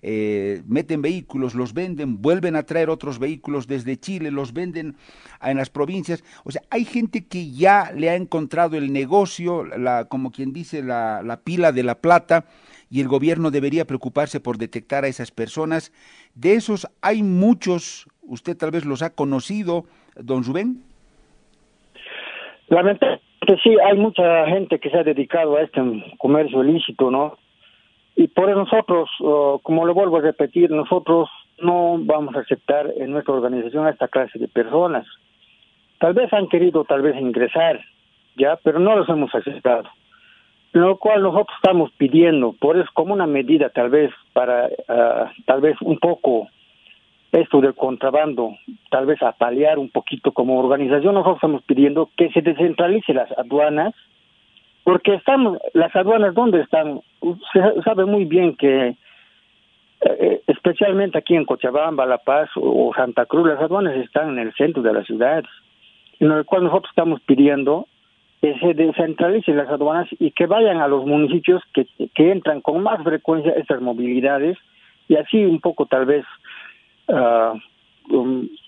eh, 0.03 0.61
meten 0.67 1.01
vehículos, 1.01 1.55
los 1.55 1.73
venden, 1.73 2.21
vuelven 2.21 2.55
a 2.55 2.61
traer 2.61 2.91
otros 2.91 3.17
vehículos 3.17 3.65
desde 3.65 3.97
Chile, 3.97 4.29
los 4.29 4.53
venden 4.53 4.95
en 5.41 5.57
las 5.57 5.71
provincias. 5.71 6.23
O 6.43 6.51
sea, 6.51 6.61
hay 6.69 6.85
gente 6.85 7.25
que 7.25 7.49
ya 7.49 7.91
le 7.95 8.11
ha 8.11 8.15
encontrado 8.15 8.77
el 8.77 8.93
negocio, 8.93 9.65
la, 9.65 10.05
como 10.05 10.31
quien 10.31 10.53
dice, 10.53 10.83
la, 10.83 11.23
la 11.23 11.37
pila 11.37 11.71
de 11.71 11.81
la 11.81 11.95
plata, 11.95 12.45
y 12.91 13.01
el 13.01 13.07
gobierno 13.07 13.49
debería 13.49 13.87
preocuparse 13.87 14.39
por 14.39 14.59
detectar 14.59 15.03
a 15.03 15.07
esas 15.07 15.31
personas. 15.31 15.91
De 16.35 16.53
esos 16.53 16.87
hay 17.01 17.23
muchos, 17.23 18.05
usted 18.21 18.55
tal 18.55 18.69
vez 18.69 18.85
los 18.85 19.01
ha 19.01 19.09
conocido, 19.09 19.85
don 20.15 20.43
Rubén. 20.43 20.83
Lamentablemente 22.67 23.28
sí, 23.63 23.75
hay 23.83 23.97
mucha 23.97 24.45
gente 24.47 24.79
que 24.79 24.89
se 24.89 24.97
ha 24.97 25.03
dedicado 25.03 25.57
a 25.57 25.61
este 25.61 25.81
comercio 26.17 26.63
ilícito, 26.63 27.09
¿no? 27.11 27.37
Y 28.15 28.27
por 28.27 28.49
nosotros, 28.49 29.09
como 29.63 29.85
le 29.85 29.93
vuelvo 29.93 30.17
a 30.17 30.21
repetir, 30.21 30.71
nosotros 30.71 31.29
no 31.59 31.97
vamos 31.99 32.35
a 32.35 32.39
aceptar 32.39 32.91
en 32.97 33.11
nuestra 33.11 33.33
organización 33.33 33.85
a 33.85 33.91
esta 33.91 34.07
clase 34.07 34.37
de 34.39 34.47
personas. 34.47 35.05
Tal 35.99 36.13
vez 36.13 36.31
han 36.33 36.47
querido 36.47 36.83
tal 36.83 37.01
vez 37.01 37.15
ingresar, 37.15 37.79
ya, 38.37 38.57
pero 38.63 38.79
no 38.79 38.95
los 38.95 39.07
hemos 39.09 39.33
aceptado 39.33 39.89
lo 40.71 40.97
cual 40.97 41.23
nosotros 41.23 41.55
estamos 41.55 41.91
pidiendo, 41.97 42.53
por 42.53 42.77
eso 42.77 42.89
como 42.93 43.13
una 43.13 43.25
medida 43.25 43.69
tal 43.69 43.89
vez 43.89 44.11
para, 44.33 44.69
ah, 44.87 45.31
tal 45.45 45.61
vez 45.61 45.75
un 45.81 45.97
poco 45.97 46.47
esto 47.31 47.61
del 47.61 47.75
contrabando, 47.75 48.55
tal 48.89 49.05
vez 49.05 49.21
a 49.21 49.33
paliar 49.33 49.77
un 49.77 49.89
poquito 49.89 50.31
como 50.31 50.59
organización, 50.59 51.13
nosotros 51.13 51.37
estamos 51.37 51.63
pidiendo 51.63 52.09
que 52.17 52.29
se 52.31 52.41
descentralice 52.41 53.13
las 53.13 53.31
aduanas, 53.37 53.93
porque 54.83 55.13
estamos, 55.13 55.59
las 55.73 55.95
aduanas, 55.95 56.33
¿dónde 56.33 56.61
están? 56.61 57.01
Se 57.53 57.81
sabe 57.83 58.05
muy 58.05 58.25
bien 58.25 58.55
que, 58.55 58.95
eh, 60.01 60.41
especialmente 60.47 61.19
aquí 61.19 61.35
en 61.35 61.45
Cochabamba, 61.45 62.05
La 62.05 62.17
Paz 62.17 62.49
o 62.55 62.91
Santa 62.95 63.25
Cruz, 63.25 63.47
las 63.47 63.61
aduanas 63.61 63.95
están 63.97 64.29
en 64.29 64.39
el 64.39 64.53
centro 64.55 64.81
de 64.81 64.93
la 64.93 65.03
ciudad, 65.03 65.43
en 66.19 66.31
el 66.31 66.45
cual 66.45 66.63
nosotros 66.63 66.89
estamos 66.89 67.21
pidiendo 67.21 67.87
que 68.41 68.57
se 68.59 68.73
descentralicen 68.73 69.57
las 69.57 69.69
aduanas 69.69 70.07
y 70.17 70.31
que 70.31 70.47
vayan 70.47 70.77
a 70.77 70.87
los 70.87 71.05
municipios 71.05 71.61
que 71.73 72.31
entran 72.31 72.61
con 72.61 72.81
más 72.81 73.03
frecuencia 73.03 73.51
estas 73.51 73.81
movilidades 73.81 74.57
y 75.09 75.15
así 75.17 75.43
un 75.43 75.59
poco 75.59 75.87
tal 75.87 76.05
vez 76.05 76.23
uh, 77.09 77.59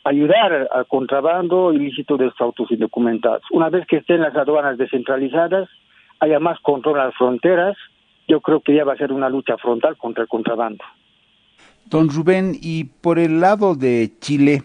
ayudar 0.03 0.67
al 0.71 0.87
contrabando 0.87 1.73
ilícito 1.73 2.17
de 2.17 2.27
estos 2.27 2.41
autos 2.41 2.71
indocumentados. 2.71 3.43
Una 3.51 3.69
vez 3.69 3.85
que 3.87 3.97
estén 3.97 4.21
las 4.21 4.35
aduanas 4.35 4.77
descentralizadas, 4.77 5.69
haya 6.19 6.39
más 6.39 6.59
control 6.59 6.99
a 6.99 7.05
las 7.05 7.15
fronteras, 7.15 7.75
yo 8.27 8.41
creo 8.41 8.61
que 8.61 8.75
ya 8.75 8.83
va 8.83 8.93
a 8.93 8.97
ser 8.97 9.11
una 9.11 9.29
lucha 9.29 9.57
frontal 9.57 9.97
contra 9.97 10.23
el 10.23 10.29
contrabando. 10.29 10.83
Don 11.85 12.09
Rubén, 12.09 12.55
y 12.61 12.85
por 12.85 13.19
el 13.19 13.41
lado 13.41 13.75
de 13.75 14.11
Chile, 14.19 14.63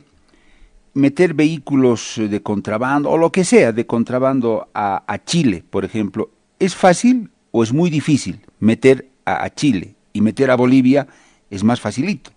meter 0.95 1.35
vehículos 1.35 2.15
de 2.17 2.43
contrabando 2.43 3.11
o 3.11 3.19
lo 3.19 3.33
que 3.33 3.45
sea 3.45 3.73
de 3.73 3.87
contrabando 3.87 4.69
a, 4.75 5.19
Chile, 5.25 5.65
por 5.69 5.85
ejemplo, 5.85 6.31
¿es 6.59 6.77
fácil 6.77 7.31
o 7.51 7.63
es 7.63 7.73
muy 7.73 7.91
difícil 7.91 8.41
meter 8.61 9.07
a 9.25 9.49
Chile 9.51 9.95
y 10.13 10.21
meter 10.21 10.51
a 10.51 10.57
Bolivia 10.57 11.07
es 11.51 11.65
más 11.65 11.81
facilito? 11.81 12.36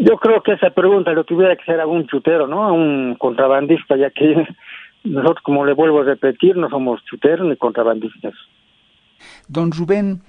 Yo 0.00 0.16
creo 0.16 0.42
que 0.44 0.52
esa 0.52 0.70
pregunta 0.70 1.12
lo 1.12 1.24
tuviera 1.24 1.56
que 1.56 1.62
hacer 1.62 1.80
a 1.80 1.86
un 1.86 2.06
chutero, 2.06 2.46
¿no? 2.46 2.62
A 2.62 2.72
un 2.72 3.16
contrabandista, 3.18 3.96
ya 3.96 4.10
que 4.10 4.46
nosotros, 5.04 5.42
como 5.42 5.66
le 5.66 5.74
vuelvo 5.74 6.00
a 6.00 6.04
repetir, 6.04 6.56
no 6.56 6.70
somos 6.70 7.04
chuteros 7.04 7.48
ni 7.48 7.56
contrabandistas. 7.56 8.34
Don 9.48 9.72
Rubén, 9.72 10.20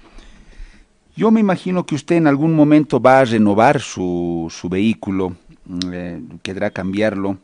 yo 1.14 1.30
me 1.30 1.38
imagino 1.38 1.86
que 1.86 1.94
usted 1.94 2.16
en 2.16 2.26
algún 2.26 2.56
momento 2.56 3.00
va 3.00 3.20
a 3.20 3.24
renovar 3.24 3.78
su, 3.78 4.48
su 4.50 4.68
vehículo, 4.68 5.36
eh, 5.92 6.20
querrá 6.42 6.70
cambiarlo. 6.70 7.36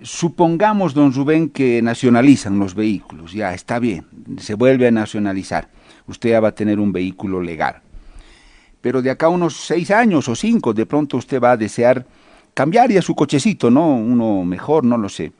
Supongamos, 0.00 0.94
don 0.94 1.12
Rubén, 1.12 1.50
que 1.50 1.82
nacionalizan 1.82 2.58
los 2.58 2.74
vehículos, 2.74 3.34
ya 3.34 3.52
está 3.52 3.78
bien, 3.78 4.06
se 4.38 4.54
vuelve 4.54 4.86
a 4.86 4.90
nacionalizar. 4.90 5.68
Usted 6.06 6.30
ya 6.30 6.40
va 6.40 6.48
a 6.48 6.54
tener 6.54 6.80
un 6.80 6.92
vehículo 6.92 7.42
legal 7.42 7.82
pero 8.82 9.00
de 9.00 9.10
acá 9.10 9.28
unos 9.28 9.54
seis 9.54 9.90
años 9.90 10.28
o 10.28 10.34
cinco, 10.34 10.74
de 10.74 10.84
pronto 10.84 11.16
usted 11.16 11.40
va 11.40 11.52
a 11.52 11.56
desear 11.56 12.04
cambiar 12.52 12.90
ya 12.90 13.00
su 13.00 13.14
cochecito, 13.14 13.70
¿no? 13.70 13.96
Uno 13.96 14.44
mejor, 14.44 14.84
no 14.84 14.98
lo 14.98 15.08
sé. 15.08 15.32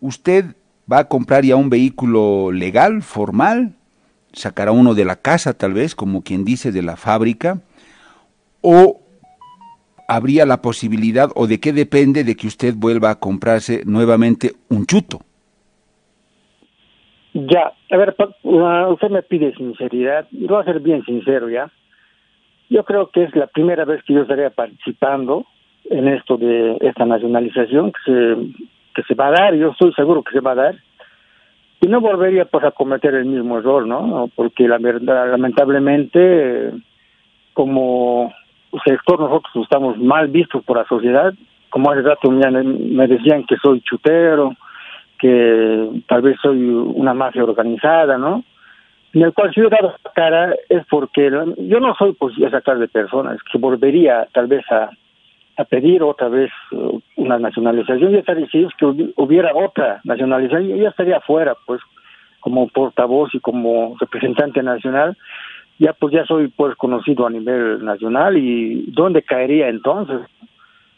Usted 0.00 0.46
va 0.90 1.00
a 1.00 1.08
comprar 1.08 1.44
ya 1.44 1.56
un 1.56 1.68
vehículo 1.68 2.52
legal, 2.52 3.02
formal, 3.02 3.74
sacará 4.32 4.72
uno 4.72 4.94
de 4.94 5.04
la 5.04 5.16
casa 5.16 5.52
tal 5.52 5.74
vez, 5.74 5.94
como 5.94 6.22
quien 6.22 6.44
dice, 6.44 6.72
de 6.72 6.82
la 6.82 6.96
fábrica, 6.96 7.60
o 8.60 9.00
habría 10.06 10.46
la 10.46 10.62
posibilidad, 10.62 11.30
o 11.34 11.46
de 11.46 11.58
qué 11.60 11.72
depende 11.72 12.24
de 12.24 12.36
que 12.36 12.46
usted 12.46 12.74
vuelva 12.74 13.10
a 13.10 13.18
comprarse 13.18 13.82
nuevamente 13.84 14.54
un 14.68 14.86
chuto. 14.86 15.20
Ya, 17.32 17.72
a 17.90 17.96
ver, 17.96 18.14
uh, 18.44 18.92
usted 18.92 19.10
me 19.10 19.22
pide 19.22 19.52
sinceridad, 19.54 20.28
y 20.30 20.46
voy 20.46 20.62
a 20.62 20.64
ser 20.64 20.80
bien 20.80 21.02
sincero 21.04 21.50
ya. 21.50 21.70
Yo 22.74 22.82
creo 22.82 23.06
que 23.06 23.22
es 23.22 23.36
la 23.36 23.46
primera 23.46 23.84
vez 23.84 24.02
que 24.02 24.14
yo 24.14 24.22
estaría 24.22 24.50
participando 24.50 25.46
en 25.84 26.08
esto 26.08 26.36
de 26.36 26.76
esta 26.80 27.04
nacionalización 27.06 27.92
que 27.92 28.00
se, 28.04 28.36
que 28.96 29.02
se 29.04 29.14
va 29.14 29.28
a 29.28 29.30
dar, 29.30 29.54
yo 29.54 29.70
estoy 29.70 29.92
seguro 29.92 30.24
que 30.24 30.32
se 30.32 30.40
va 30.40 30.50
a 30.50 30.56
dar, 30.56 30.74
y 31.80 31.86
no 31.86 32.00
volvería 32.00 32.46
pues 32.46 32.64
a 32.64 32.72
cometer 32.72 33.14
el 33.14 33.26
mismo 33.26 33.58
error, 33.58 33.86
¿no? 33.86 34.28
Porque 34.34 34.66
la 34.66 34.78
verdad, 34.78 35.30
lamentablemente, 35.30 36.72
como 37.52 38.32
sector 38.84 39.20
nosotros 39.20 39.62
estamos 39.62 39.96
mal 39.98 40.26
vistos 40.26 40.64
por 40.64 40.78
la 40.78 40.84
sociedad, 40.86 41.32
como 41.70 41.92
hace 41.92 42.02
rato 42.02 42.28
me 42.28 43.06
decían 43.06 43.44
que 43.44 43.54
soy 43.62 43.82
chutero, 43.82 44.52
que 45.20 46.02
tal 46.08 46.22
vez 46.22 46.38
soy 46.42 46.58
una 46.58 47.14
mafia 47.14 47.44
organizada, 47.44 48.18
¿no? 48.18 48.42
En 49.14 49.22
el 49.22 49.32
cual 49.32 49.52
si 49.54 49.60
yo 49.60 49.68
dado 49.68 49.94
cara 50.14 50.54
es 50.68 50.84
porque 50.90 51.30
yo 51.58 51.80
no 51.80 51.94
soy 51.94 52.12
pues 52.14 52.36
esa 52.38 52.60
clase 52.60 52.80
de 52.80 52.88
personas 52.88 53.38
que 53.50 53.58
volvería 53.58 54.26
tal 54.32 54.48
vez 54.48 54.64
a, 54.70 54.90
a 55.56 55.64
pedir 55.64 56.02
otra 56.02 56.28
vez 56.28 56.50
uh, 56.72 57.00
una 57.16 57.38
nacionalización 57.38 58.12
ya 58.12 58.18
estaría 58.18 58.46
que 58.48 59.12
hubiera 59.16 59.54
otra 59.54 60.00
nacionalización 60.04 60.68
yo 60.68 60.76
ya 60.76 60.88
estaría 60.88 61.20
fuera 61.20 61.56
pues 61.64 61.80
como 62.40 62.68
portavoz 62.68 63.32
y 63.34 63.40
como 63.40 63.96
representante 64.00 64.62
nacional 64.62 65.16
ya 65.78 65.92
pues 65.92 66.12
ya 66.12 66.24
soy 66.24 66.48
pues 66.48 66.74
conocido 66.76 67.26
a 67.26 67.30
nivel 67.30 67.84
nacional 67.84 68.36
y 68.36 68.84
dónde 68.88 69.22
caería 69.22 69.68
entonces 69.68 70.20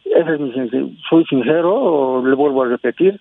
ese 0.07 0.35
es 0.35 0.41
mi 0.41 0.97
soy 1.11 1.25
sincero 1.27 2.23
le 2.27 2.35
vuelvo 2.35 2.63
a 2.63 2.69
repetir 2.69 3.21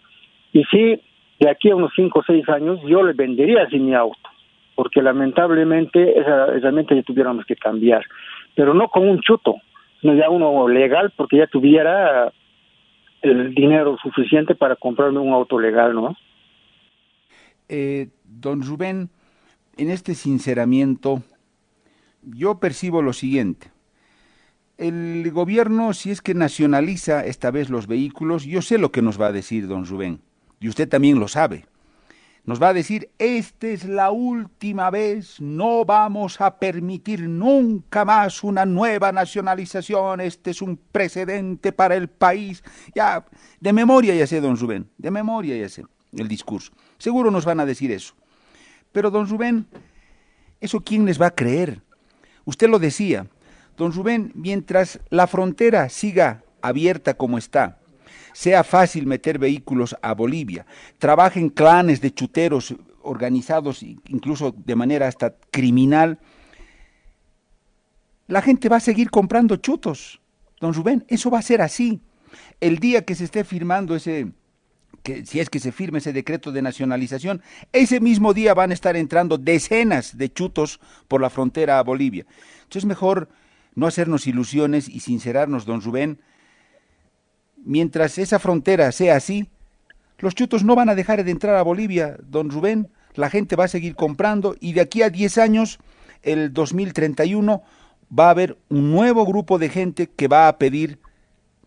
y 0.54 0.64
si 0.66 1.02
de 1.38 1.50
aquí 1.50 1.70
a 1.70 1.76
unos 1.76 1.92
cinco 1.98 2.20
o 2.20 2.24
seis 2.24 2.48
años 2.48 2.80
yo 2.88 3.04
le 3.04 3.12
vendería 3.12 3.64
así 3.64 3.78
mi 3.78 3.94
auto 3.94 4.30
porque 4.76 5.02
lamentablemente 5.02 6.20
esa, 6.20 6.72
mente 6.72 6.96
ya 6.96 7.04
tuviéramos 7.04 7.46
que 7.46 7.56
cambiar, 7.56 8.04
pero 8.56 8.74
no 8.74 8.90
con 8.90 9.08
un 9.08 9.22
chuto, 9.22 9.56
sino 10.02 10.14
ya 10.14 10.30
uno 10.30 10.68
legal, 10.68 11.14
porque 11.16 11.38
ya 11.38 11.48
tuviera 11.48 12.32
el 13.22 13.56
dinero 13.56 13.98
suficiente 14.02 14.54
para 14.54 14.76
comprarme 14.76 15.20
un 15.20 15.34
auto 15.34 15.60
legal, 15.60 15.96
¿no? 15.96 16.16
Eh, 17.70 18.10
don 18.24 18.62
Rubén, 18.62 19.10
en 19.78 19.90
este 19.90 20.14
sinceramiento, 20.14 21.24
yo 22.22 22.60
percibo 22.60 23.02
lo 23.02 23.14
siguiente. 23.14 23.72
El 24.78 25.32
gobierno, 25.32 25.94
si 25.94 26.12
es 26.12 26.22
que 26.22 26.34
nacionaliza 26.34 27.26
esta 27.26 27.50
vez 27.50 27.70
los 27.70 27.88
vehículos, 27.88 28.46
yo 28.46 28.62
sé 28.62 28.78
lo 28.78 28.92
que 28.92 29.02
nos 29.02 29.20
va 29.20 29.28
a 29.28 29.32
decir 29.32 29.68
don 29.68 29.86
Rubén, 29.86 30.20
y 30.60 30.68
usted 30.68 30.88
también 30.88 31.20
lo 31.20 31.30
sabe 31.30 31.66
nos 32.46 32.62
va 32.62 32.70
a 32.70 32.74
decir, 32.74 33.10
esta 33.18 33.68
es 33.68 33.86
la 33.86 34.12
última 34.12 34.92
vez, 34.92 35.42
no 35.42 35.84
vamos 35.84 36.40
a 36.42 36.58
permitir 36.58 37.22
nunca 37.28 38.06
más 38.06 38.44
una 38.44 38.66
nueva 38.66 39.12
nacionalización, 39.12 40.22
este 40.22 40.52
es 40.52 40.62
un 40.62 40.78
precedente 40.78 41.72
para 41.72 41.96
el 41.96 42.08
país. 42.08 42.64
Ya, 42.94 43.26
de 43.60 43.74
memoria 43.74 44.14
ya 44.14 44.28
sé, 44.28 44.42
don 44.42 44.58
Rubén, 44.58 44.88
de 44.98 45.10
memoria 45.10 45.58
ya 45.58 45.70
sé 45.70 45.86
el 46.18 46.28
discurso. 46.28 46.72
Seguro 46.98 47.32
nos 47.32 47.46
van 47.46 47.60
a 47.60 47.66
decir 47.66 47.92
eso. 47.92 48.14
Pero, 48.92 49.12
don 49.12 49.28
Rubén, 49.28 49.66
¿eso 50.62 50.82
quién 50.82 51.06
les 51.06 51.22
va 51.22 51.28
a 51.28 51.36
creer? 51.36 51.82
Usted 52.46 52.70
lo 52.70 52.80
decía, 52.80 53.28
don 53.76 53.92
Rubén, 53.92 54.32
mientras 54.36 55.00
la 55.10 55.28
frontera 55.28 55.90
siga 55.90 56.44
abierta 56.62 57.16
como 57.16 57.38
está, 57.38 57.80
sea 58.36 58.66
fácil 58.66 59.08
meter 59.08 59.40
vehículos 59.40 59.96
a 60.02 60.14
Bolivia, 60.14 60.66
trabajen 61.00 61.48
clanes 61.48 62.02
de 62.02 62.14
chuteros 62.14 62.76
organizados 63.02 63.82
incluso 63.82 64.52
de 64.52 64.76
manera 64.76 65.08
hasta 65.08 65.36
criminal, 65.52 66.20
la 68.28 68.42
gente 68.42 68.68
va 68.68 68.76
a 68.76 68.82
seguir 68.82 69.10
comprando 69.10 69.56
chutos. 69.56 70.20
Don 70.60 70.74
Rubén, 70.74 71.06
eso 71.08 71.32
va 71.32 71.40
a 71.40 71.44
ser 71.44 71.62
así. 71.62 72.02
El 72.60 72.80
día 72.80 73.06
que 73.06 73.16
se 73.16 73.24
esté 73.24 73.46
firmando 73.46 73.96
ese, 73.96 74.34
si 75.24 75.40
es 75.40 75.50
que 75.50 75.60
se 75.62 75.72
firme 75.72 76.00
ese 76.00 76.12
decreto 76.12 76.52
de 76.52 76.62
nacionalización, 76.62 77.42
ese 77.72 78.02
mismo 78.02 78.34
día 78.34 78.54
van 78.54 78.72
a 78.72 78.74
estar 78.74 78.98
entrando 78.98 79.38
decenas 79.38 80.18
de 80.18 80.34
chutos 80.34 80.82
por 81.08 81.22
la 81.22 81.30
frontera 81.30 81.80
a 81.80 81.84
Bolivia. 81.84 82.26
Entonces 82.64 82.84
es 82.84 82.86
mejor 82.86 83.30
no 83.76 83.88
hacernos 83.88 84.28
ilusiones 84.28 84.90
y 84.90 85.00
sincerarnos, 85.00 85.66
don 85.66 85.80
Rubén, 85.80 86.20
mientras 87.66 88.18
esa 88.18 88.40
frontera 88.40 88.92
sea 88.92 89.18
así, 89.18 89.50
los 90.20 90.36
chutos 90.36 90.64
no 90.64 90.76
van 90.76 90.90
a 90.90 90.96
dejar 90.96 91.24
de 91.24 91.32
entrar 91.32 91.56
a 91.56 91.64
Bolivia, 91.64 92.16
don 92.22 92.50
Rubén, 92.50 92.88
la 93.16 93.30
gente 93.30 93.56
va 93.56 93.66
a 93.66 93.70
seguir 93.70 93.96
comprando 93.96 94.56
y 94.62 94.74
de 94.74 94.82
aquí 94.82 95.02
a 95.02 95.10
10 95.10 95.38
años, 95.40 95.80
el 96.24 96.54
2031, 96.54 97.62
va 98.18 98.28
a 98.28 98.30
haber 98.30 98.56
un 98.70 98.92
nuevo 98.92 99.26
grupo 99.26 99.58
de 99.58 99.70
gente 99.70 100.08
que 100.16 100.28
va 100.28 100.48
a 100.48 100.58
pedir 100.58 101.00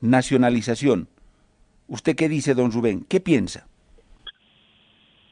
nacionalización. 0.00 1.08
¿Usted 1.88 2.16
qué 2.16 2.28
dice, 2.28 2.54
don 2.54 2.70
Rubén? 2.70 3.04
¿Qué 3.08 3.20
piensa? 3.20 3.66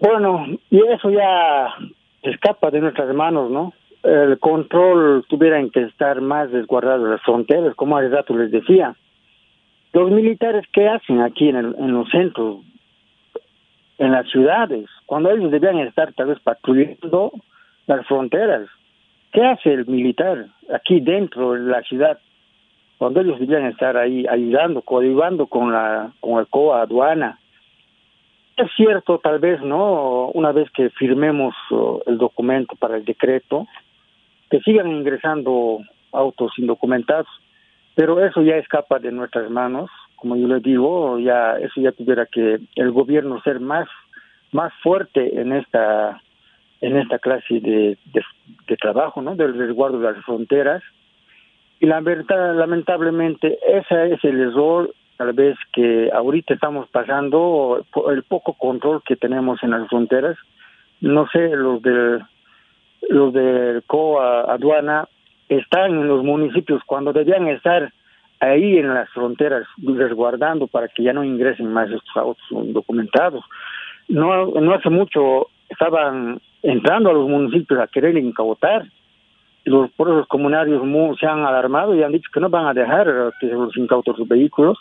Bueno, 0.01 0.47
y 0.71 0.79
eso 0.89 1.11
ya 1.11 1.69
escapa 2.23 2.71
de 2.71 2.81
nuestras 2.81 3.15
manos, 3.15 3.51
¿no? 3.51 3.73
El 4.03 4.39
control 4.39 5.25
tuvieran 5.29 5.71
que 5.71 5.83
estar 5.83 6.21
más 6.21 6.51
desguardado 6.51 7.07
las 7.07 7.23
fronteras, 7.23 7.75
como 7.77 7.97
hace 7.97 8.09
rato 8.09 8.37
les 8.37 8.51
decía 8.51 8.97
los 9.93 10.11
militares, 10.11 10.65
¿qué 10.73 10.89
hacen 10.89 11.21
aquí 11.21 11.49
en, 11.49 11.57
el, 11.57 11.75
en 11.79 11.93
los 11.93 12.09
centros? 12.11 12.59
en 13.99 14.13
las 14.13 14.29
ciudades, 14.31 14.89
cuando 15.07 15.31
ellos 15.31 15.51
debían 15.51 15.79
estar 15.79 16.13
tal 16.15 16.29
vez 16.29 16.39
patrullando 16.41 17.33
las 17.87 18.07
fronteras. 18.07 18.69
¿Qué 19.33 19.45
hace 19.45 19.73
el 19.73 19.87
militar 19.87 20.47
aquí 20.73 21.01
dentro 21.01 21.53
de 21.53 21.61
la 21.61 21.83
ciudad? 21.83 22.19
Cuando 22.99 23.21
ellos 23.21 23.39
debían 23.39 23.67
estar 23.67 23.97
ahí 23.97 24.27
ayudando, 24.29 24.83
coadyuvando 24.83 25.47
con 25.47 25.73
la 25.73 26.13
con 26.21 26.39
el 26.39 26.47
COA 26.49 26.83
aduana. 26.83 27.39
Es 28.57 28.71
cierto, 28.75 29.19
tal 29.19 29.39
vez, 29.39 29.61
¿no? 29.61 30.29
Una 30.29 30.53
vez 30.53 30.71
que 30.71 30.89
firmemos 30.91 31.55
uh, 31.71 32.01
el 32.07 32.17
documento 32.17 32.75
para 32.77 32.97
el 32.97 33.05
decreto, 33.05 33.67
que 34.51 34.61
sigan 34.61 34.89
ingresando 34.89 35.81
autos 36.13 36.53
indocumentados, 36.57 37.29
pero 37.97 38.25
eso 38.25 38.43
ya 38.43 38.57
escapa 38.57 38.99
de 38.99 39.11
nuestras 39.11 39.51
manos, 39.51 39.91
como 40.17 40.37
yo 40.37 40.47
les 40.47 40.63
digo, 40.63 41.19
ya 41.19 41.57
eso 41.57 41.81
ya 41.81 41.93
tuviera 41.93 42.27
que 42.27 42.61
el 42.77 42.93
gobierno 42.93 43.41
ser 43.41 43.59
más 43.59 43.89
más 44.53 44.73
fuerte 44.83 45.41
en 45.41 45.53
esta 45.53 46.21
en 46.83 46.99
esta 46.99 47.19
clase 47.19 47.59
de, 47.59 47.99
de, 48.13 48.77
trabajo, 48.77 49.23
¿no? 49.23 49.35
Del 49.35 49.57
resguardo 49.57 49.99
de 49.99 50.13
las 50.13 50.25
fronteras. 50.27 50.83
Y 51.81 51.87
lamentablemente, 51.87 53.59
ese 53.67 54.13
es 54.13 54.23
el 54.25 54.41
error, 54.41 54.93
tal 55.17 55.33
vez 55.33 55.57
que 55.73 56.11
ahorita 56.13 56.53
estamos 56.53 56.89
pasando, 56.91 57.83
el 58.11 58.23
poco 58.25 58.53
control 58.53 59.03
que 59.07 59.17
tenemos 59.17 59.63
en 59.63 59.71
las 59.71 59.89
fronteras. 59.89 60.37
No 61.01 61.27
sé, 61.29 61.49
los 61.49 61.81
del 61.83 62.23
los 63.09 63.33
del 63.33 63.83
COA 63.85 64.53
aduana 64.53 65.09
están 65.49 65.93
en 65.93 66.09
los 66.09 66.25
municipios 66.25 66.83
cuando 66.87 67.13
debían 67.13 67.49
estar 67.49 67.93
ahí 68.41 68.79
en 68.79 68.93
las 68.93 69.09
fronteras 69.11 69.67
resguardando 69.79 70.67
para 70.67 70.89
que 70.89 71.03
ya 71.03 71.13
no 71.13 71.25
ingresen 71.25 71.73
más 71.73 71.91
estos 71.91 72.17
autos 72.17 72.45
documentados. 72.73 73.45
No, 74.09 74.47
no 74.47 74.75
hace 74.75 74.91
mucho 74.91 75.49
estaban 75.69 76.41
entrando 76.63 77.11
a 77.11 77.15
los 77.15 77.29
municipios 77.29 77.81
a 77.81 77.87
querer 77.87 78.17
incautar. 78.17 78.85
Los 79.65 79.91
pueblos 79.93 80.29
comunarios 80.29 80.83
se 81.19 81.27
han 81.27 81.45
alarmado 81.45 81.95
y 81.95 82.03
han 82.03 82.13
dicho 82.13 82.31
que 82.33 82.41
no 82.41 82.49
van 82.49 82.67
a 82.67 82.75
dejar 82.75 83.33
que 83.41 83.47
los 83.47 83.77
incauten 83.77 84.15
sus 84.15 84.29
vehículos. 84.29 84.79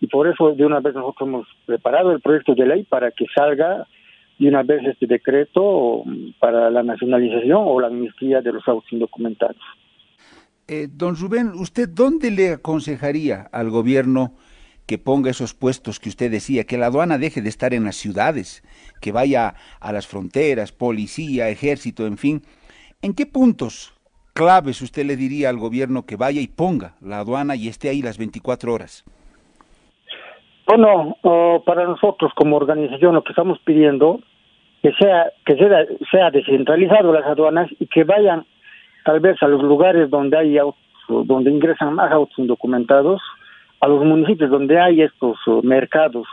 Y 0.00 0.06
por 0.06 0.28
eso 0.28 0.52
de 0.52 0.64
una 0.64 0.80
vez 0.80 0.94
nosotros 0.94 1.28
hemos 1.28 1.46
preparado 1.66 2.12
el 2.12 2.20
proyecto 2.20 2.54
de 2.54 2.66
ley 2.66 2.82
para 2.84 3.10
que 3.10 3.26
salga 3.34 3.86
de 4.38 4.48
una 4.48 4.62
vez 4.62 4.84
este 4.84 5.06
decreto 5.06 6.04
para 6.38 6.70
la 6.70 6.82
nacionalización 6.82 7.62
o 7.66 7.80
la 7.80 7.88
amnistía 7.88 8.40
de 8.40 8.52
los 8.52 8.66
autos 8.68 8.92
indocumentados. 8.92 9.56
Eh, 10.70 10.86
don 10.90 11.16
Rubén, 11.16 11.52
¿usted 11.54 11.88
dónde 11.88 12.30
le 12.30 12.52
aconsejaría 12.52 13.48
al 13.52 13.70
gobierno 13.70 14.34
que 14.86 14.98
ponga 14.98 15.30
esos 15.30 15.54
puestos 15.54 15.98
que 15.98 16.10
usted 16.10 16.30
decía, 16.30 16.64
que 16.64 16.76
la 16.76 16.86
aduana 16.86 17.16
deje 17.16 17.40
de 17.40 17.48
estar 17.48 17.72
en 17.72 17.84
las 17.84 17.96
ciudades, 17.96 18.62
que 19.00 19.10
vaya 19.10 19.54
a 19.80 19.92
las 19.92 20.06
fronteras, 20.06 20.72
policía, 20.72 21.48
ejército, 21.48 22.06
en 22.06 22.18
fin? 22.18 22.42
¿En 23.00 23.14
qué 23.14 23.24
puntos 23.24 23.94
claves 24.34 24.82
usted 24.82 25.06
le 25.06 25.16
diría 25.16 25.48
al 25.48 25.56
gobierno 25.56 26.04
que 26.04 26.16
vaya 26.16 26.42
y 26.42 26.48
ponga 26.48 26.96
la 27.00 27.20
aduana 27.20 27.56
y 27.56 27.68
esté 27.68 27.88
ahí 27.88 28.02
las 28.02 28.18
24 28.18 28.74
horas? 28.74 29.04
Bueno, 30.66 31.16
para 31.64 31.86
nosotros 31.86 32.30
como 32.34 32.56
organización 32.56 33.14
lo 33.14 33.24
que 33.24 33.32
estamos 33.32 33.58
pidiendo 33.64 34.20
que 34.82 34.92
sea 34.92 35.32
que 35.46 35.56
sea, 35.56 35.86
sea 36.10 36.30
descentralizado 36.30 37.12
las 37.12 37.24
aduanas 37.24 37.70
y 37.80 37.86
que 37.86 38.04
vayan 38.04 38.44
tal 39.08 39.20
vez 39.20 39.42
a 39.42 39.48
los 39.48 39.62
lugares 39.62 40.10
donde 40.10 40.36
hay 40.36 40.58
autos, 40.58 40.82
donde 41.08 41.50
ingresan 41.50 41.94
más 41.94 42.12
autos 42.12 42.38
indocumentados, 42.38 43.22
a 43.80 43.88
los 43.88 44.04
municipios 44.04 44.50
donde 44.50 44.78
hay 44.78 45.00
estos 45.00 45.38
mercados 45.62 46.26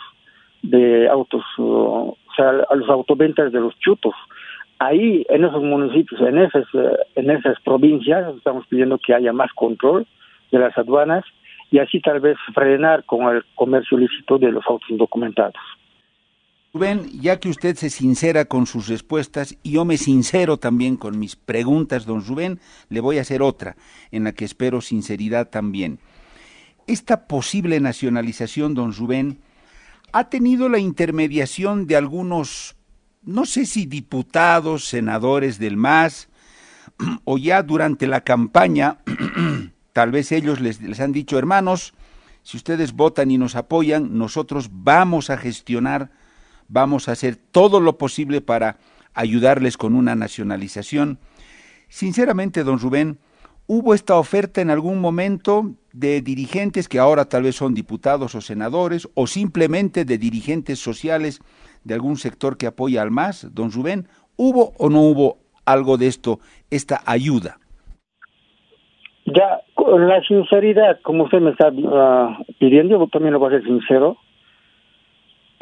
de 0.62 1.08
autos, 1.08 1.42
o 1.58 2.18
sea, 2.36 2.50
a 2.70 2.76
los 2.76 2.90
autoventas 2.90 3.54
de 3.54 3.62
los 3.62 3.80
chutos. 3.80 4.14
Ahí, 4.80 5.26
en 5.30 5.46
esos 5.46 5.64
municipios, 5.64 6.20
en 6.20 6.38
esas, 6.38 6.66
uh, 6.74 6.98
en 7.16 7.32
esas 7.32 7.58
provincias, 7.62 8.36
estamos 8.36 8.68
pidiendo 8.68 8.98
que 8.98 9.14
haya 9.14 9.32
más 9.32 9.54
control 9.54 10.06
de 10.52 10.60
las 10.60 10.78
aduanas 10.78 11.24
y 11.72 11.80
así 11.80 12.02
tal 12.02 12.20
vez 12.20 12.36
frenar 12.54 13.06
con 13.06 13.34
el 13.34 13.46
comercio 13.56 13.98
ilícito 13.98 14.38
de 14.38 14.52
los 14.52 14.66
autos 14.68 14.90
indocumentados. 14.90 15.56
Rubén, 16.76 17.10
ya 17.22 17.40
que 17.40 17.48
usted 17.48 17.78
se 17.78 17.90
sincera 17.90 18.44
con 18.44 18.66
sus 18.66 18.90
respuestas 18.90 19.56
y 19.64 19.72
yo 19.72 19.86
me 19.86 19.96
sincero 19.96 20.58
también 20.58 20.98
con 20.98 21.18
mis 21.18 21.38
preguntas, 21.38 22.06
don 22.06 22.22
Rubén, 22.26 22.60
le 22.90 23.00
voy 23.00 23.18
a 23.18 23.22
hacer 23.22 23.42
otra, 23.42 23.78
en 24.12 24.26
la 24.26 24.34
que 24.34 24.44
espero 24.44 24.82
sinceridad 24.82 25.48
también. 25.48 26.00
Esta 26.86 27.28
posible 27.28 27.80
nacionalización, 27.80 28.74
don 28.74 28.92
Rubén, 28.92 29.40
ha 30.12 30.30
tenido 30.30 30.68
la 30.68 30.78
intermediación 30.78 31.88
de 31.88 31.96
algunos, 31.96 32.76
no 33.24 33.46
sé 33.46 33.66
si 33.66 33.86
diputados, 33.86 34.84
senadores 34.84 35.60
del 35.60 35.78
MAS, 35.78 36.28
o 37.24 37.38
ya 37.38 37.64
durante 37.64 38.06
la 38.06 38.20
campaña, 38.20 38.98
tal 39.94 40.12
vez 40.12 40.34
ellos 40.34 40.60
les, 40.60 40.82
les 40.82 41.00
han 41.00 41.14
dicho, 41.14 41.40
hermanos, 41.40 41.94
si 42.44 42.58
ustedes 42.58 42.92
votan 42.92 43.32
y 43.32 43.38
nos 43.38 43.56
apoyan, 43.56 44.18
nosotros 44.18 44.70
vamos 44.74 45.30
a 45.30 45.38
gestionar 45.38 46.12
vamos 46.68 47.08
a 47.08 47.14
hacer 47.14 47.36
todo 47.36 47.80
lo 47.80 47.98
posible 47.98 48.42
para 48.42 48.78
ayudarles 49.14 49.78
con 49.78 49.96
una 49.96 50.16
nacionalización. 50.16 51.20
Sinceramente, 51.88 52.64
don 52.64 52.80
Rubén, 52.80 53.18
¿hubo 53.68 53.94
esta 53.94 54.18
oferta 54.18 54.62
en 54.62 54.70
algún 54.70 55.00
momento 55.00 55.72
de 55.94 56.22
dirigentes 56.22 56.88
que 56.90 57.00
ahora 57.00 57.26
tal 57.26 57.44
vez 57.44 57.56
son 57.56 57.74
diputados 57.74 58.36
o 58.36 58.42
senadores, 58.42 59.08
o 59.14 59.28
simplemente 59.28 60.06
de 60.06 60.18
dirigentes 60.18 60.80
sociales 60.80 61.42
de 61.84 61.94
algún 61.94 62.18
sector 62.18 62.58
que 62.58 62.68
apoya 62.68 63.02
al 63.02 63.12
MAS, 63.12 63.48
don 63.54 63.72
Rubén? 63.72 64.08
¿Hubo 64.36 64.74
o 64.78 64.90
no 64.90 65.02
hubo 65.02 65.38
algo 65.66 65.98
de 65.98 66.08
esto, 66.08 66.40
esta 66.70 67.02
ayuda? 67.06 67.58
Ya, 69.26 69.62
con 69.74 70.08
la 70.08 70.22
sinceridad, 70.22 71.00
como 71.02 71.24
usted 71.24 71.40
me 71.40 71.52
está 71.52 71.70
uh, 71.70 72.44
pidiendo, 72.60 73.00
yo 73.00 73.08
también 73.08 73.34
lo 73.34 73.40
voy 73.40 73.56
a 73.56 73.58
ser 73.58 73.64
sincero, 73.64 74.18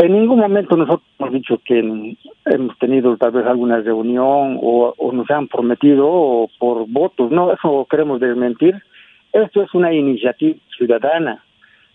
en 0.03 0.11
ningún 0.11 0.39
momento 0.39 0.75
nosotros 0.75 1.07
hemos 1.17 1.33
dicho 1.33 1.61
que 1.63 1.79
hemos 1.79 2.77
tenido 2.77 3.15
tal 3.15 3.31
vez 3.31 3.45
alguna 3.45 3.79
reunión 3.79 4.59
o, 4.61 4.93
nos 5.13 5.31
han 5.31 5.47
prometido 5.47 6.49
por 6.59 6.85
votos. 6.89 7.31
No, 7.31 7.53
eso 7.53 7.87
queremos 7.89 8.19
desmentir. 8.19 8.75
Esto 9.31 9.61
es 9.61 9.73
una 9.73 9.93
iniciativa 9.93 10.59
ciudadana. 10.77 11.41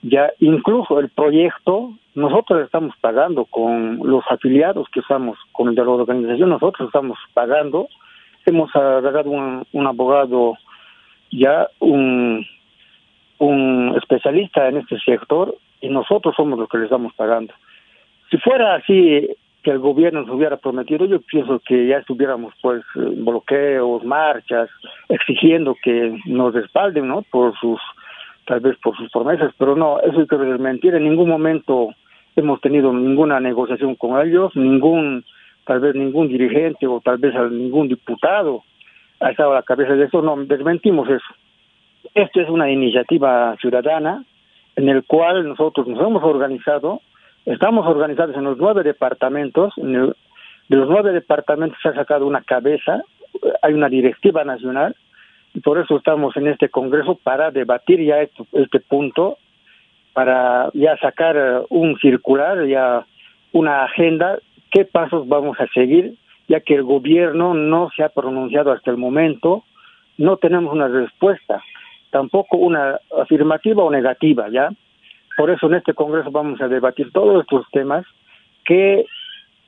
Ya 0.01 0.33
incluso 0.41 1.01
el 1.01 1.11
proyecto 1.11 1.93
nosotros 2.15 2.65
estamos 2.65 2.95
pagando 3.01 3.45
con 3.45 3.99
los 4.03 4.25
afiliados 4.31 4.89
que 4.91 5.01
estamos 5.01 5.39
con 5.53 5.69
el 5.69 5.75
de 5.75 5.85
la 5.85 5.91
organización, 5.91 6.49
nosotros 6.49 6.89
estamos 6.89 7.19
pagando. 7.35 7.89
Hemos 8.47 8.75
agarrado 8.75 9.31
un, 9.31 9.87
abogado 9.87 10.55
ya 11.31 11.69
un 11.81 12.47
especialista 13.97 14.67
en 14.67 14.79
este 14.79 14.99
sector 15.01 15.55
y 15.83 15.91
nosotros 15.91 16.35
somos 16.37 16.59
los 16.59 16.69
que 16.71 16.79
le 16.79 16.85
estamos 16.85 17.13
pagando. 17.13 17.53
Si 18.31 18.37
fuera 18.39 18.75
así 18.75 19.29
que 19.63 19.71
el 19.71 19.79
gobierno 19.79 20.23
nos 20.23 20.31
hubiera 20.31 20.57
prometido, 20.57 21.07
yo 21.07 21.21
pienso 21.21 21.61
que 21.67 21.87
ya 21.87 21.99
estuviéramos 21.99 22.55
pues 22.63 22.83
bloqueos, 22.95 24.05
marchas, 24.05 24.69
exigiendo 25.09 25.75
que 25.83 26.19
nos 26.27 26.55
respalden, 26.55 27.09
¿no? 27.09 27.23
Por 27.23 27.59
sus, 27.59 27.81
tal 28.47 28.61
vez 28.61 28.77
por 28.83 28.97
sus 28.97 29.11
promesas, 29.11 29.53
pero 29.59 29.75
no, 29.75 30.01
eso 30.01 30.21
es 30.21 30.29
que 30.29 30.37
desmentir. 30.37 30.95
En 30.95 31.05
ningún 31.05 31.29
momento 31.29 31.91
hemos 32.37 32.61
tenido 32.61 32.93
ninguna 32.93 33.41
negociación 33.41 33.95
con 33.97 34.21
ellos, 34.25 34.55
ningún, 34.55 35.25
tal 35.65 35.81
vez 35.81 35.95
ningún 35.95 36.29
dirigente 36.29 36.87
o 36.87 37.01
tal 37.01 37.19
vez 37.19 37.35
ningún 37.51 37.89
diputado 37.89 38.63
ha 39.21 39.31
estado 39.31 39.53
a 39.53 39.57
la 39.57 39.63
cabeza 39.63 39.95
de 39.95 40.05
eso, 40.05 40.23
no, 40.23 40.37
desmentimos 40.45 41.09
eso. 41.09 41.35
Esto 42.15 42.41
es 42.41 42.49
una 42.49 42.71
iniciativa 42.71 43.57
ciudadana 43.61 44.25
en 44.77 44.89
el 44.89 45.05
cual 45.05 45.49
nosotros 45.49 45.89
nos 45.89 46.01
hemos 46.01 46.23
organizado 46.23 47.01
Estamos 47.45 47.87
organizados 47.87 48.37
en 48.37 48.45
los 48.45 48.59
nueve 48.59 48.83
departamentos. 48.83 49.73
de 49.77 50.77
los 50.77 50.89
nueve 50.89 51.13
departamentos 51.13 51.79
se 51.83 51.89
ha 51.89 51.95
sacado 51.95 52.27
una 52.27 52.43
cabeza, 52.43 53.03
hay 53.63 53.73
una 53.73 53.89
directiva 53.89 54.45
nacional, 54.45 54.95
y 55.55 55.61
por 55.61 55.79
eso 55.79 55.97
estamos 55.97 56.37
en 56.37 56.47
este 56.49 56.69
Congreso 56.69 57.19
para 57.23 57.51
debatir 57.51 58.01
ya 58.05 58.21
este, 58.21 58.45
este 58.53 58.81
punto, 58.81 59.39
para 60.13 60.71
ya 60.75 60.97
sacar 60.99 61.37
eh, 61.37 61.61
un 61.71 61.97
circular, 61.99 62.67
ya 62.67 63.07
una 63.53 63.85
agenda, 63.85 64.39
qué 64.71 64.85
pasos 64.85 65.27
vamos 65.29 65.59
a 65.61 65.67
seguir, 65.69 66.15
ya 66.49 66.61
que 66.61 66.75
el 66.75 66.83
gobierno 66.83 67.55
no 67.55 67.91
se 67.97 68.03
ha 68.03 68.09
pronunciado 68.09 68.73
hasta 68.73 68.91
el 68.91 68.97
momento, 68.97 69.65
no 70.17 70.37
tenemos 70.37 70.73
una 70.73 70.89
respuesta, 70.89 71.63
tampoco 72.11 72.57
una 72.57 72.99
afirmativa 73.21 73.85
o 73.85 73.91
negativa, 73.91 74.49
¿ya? 74.51 74.71
Por 75.39 75.51
eso 75.51 75.69
en 75.69 75.75
este 75.75 75.95
Congreso 75.95 76.33
vamos 76.33 76.61
a 76.61 76.67
debatir 76.67 77.13
todos 77.13 77.43
estos 77.43 77.65
temas 77.71 78.05
que, 78.67 79.05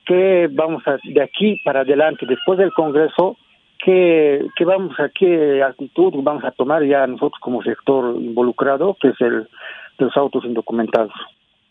que 0.05 0.49
vamos 0.51 0.83
a, 0.89 0.99
de 1.05 1.23
aquí 1.23 1.61
para 1.65 1.83
adelante, 1.83 2.27
después 2.27 2.59
del 2.59 2.73
Congreso, 2.73 3.37
qué, 3.79 4.49
qué 4.57 4.65
vamos 4.65 4.99
a, 4.99 5.09
qué 5.11 5.63
actitud 5.63 6.13
vamos 6.25 6.43
a 6.43 6.51
tomar 6.51 6.85
ya 6.85 7.07
nosotros 7.07 7.39
como 7.41 7.63
sector 7.63 8.17
involucrado, 8.21 8.97
que 9.01 9.11
es 9.11 9.21
el 9.21 9.49
de 9.97 10.07
los 10.07 10.17
autos 10.17 10.45
indocumentados. 10.45 11.13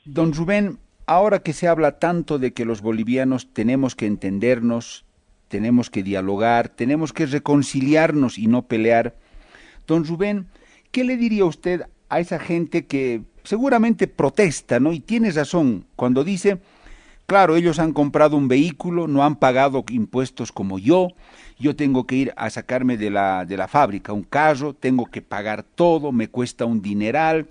Don 0.05 0.31
Rubén, 0.33 0.77
ahora 1.05 1.39
que 1.39 1.51
se 1.51 1.67
habla 1.67 1.99
tanto 1.99 2.39
de 2.39 2.53
que 2.53 2.63
los 2.63 2.81
bolivianos 2.81 3.51
tenemos 3.51 3.95
que 3.95 4.05
entendernos, 4.05 5.03
tenemos 5.49 5.89
que 5.89 6.03
dialogar, 6.03 6.69
tenemos 6.69 7.11
que 7.11 7.25
reconciliarnos 7.25 8.37
y 8.37 8.47
no 8.47 8.61
pelear, 8.61 9.15
don 9.87 10.05
Rubén, 10.05 10.47
¿qué 10.93 11.03
le 11.03 11.17
diría 11.17 11.43
usted 11.43 11.81
a 12.07 12.21
esa 12.21 12.39
gente 12.39 12.87
que 12.87 13.23
seguramente 13.49 14.07
protesta, 14.07 14.79
¿no? 14.79 14.93
Y 14.93 14.99
tiene 14.99 15.31
razón 15.31 15.87
cuando 15.95 16.23
dice, 16.23 16.59
claro, 17.25 17.55
ellos 17.55 17.79
han 17.79 17.93
comprado 17.93 18.37
un 18.37 18.47
vehículo, 18.47 19.07
no 19.07 19.23
han 19.23 19.37
pagado 19.37 19.83
impuestos 19.89 20.51
como 20.51 20.77
yo, 20.77 21.07
yo 21.57 21.75
tengo 21.75 22.05
que 22.05 22.15
ir 22.15 22.33
a 22.37 22.51
sacarme 22.51 22.95
de 22.95 23.09
la, 23.09 23.45
de 23.45 23.57
la 23.57 23.67
fábrica 23.67 24.13
un 24.13 24.21
carro, 24.21 24.75
tengo 24.75 25.07
que 25.07 25.23
pagar 25.23 25.63
todo, 25.63 26.11
me 26.11 26.27
cuesta 26.27 26.65
un 26.65 26.83
dineral, 26.83 27.49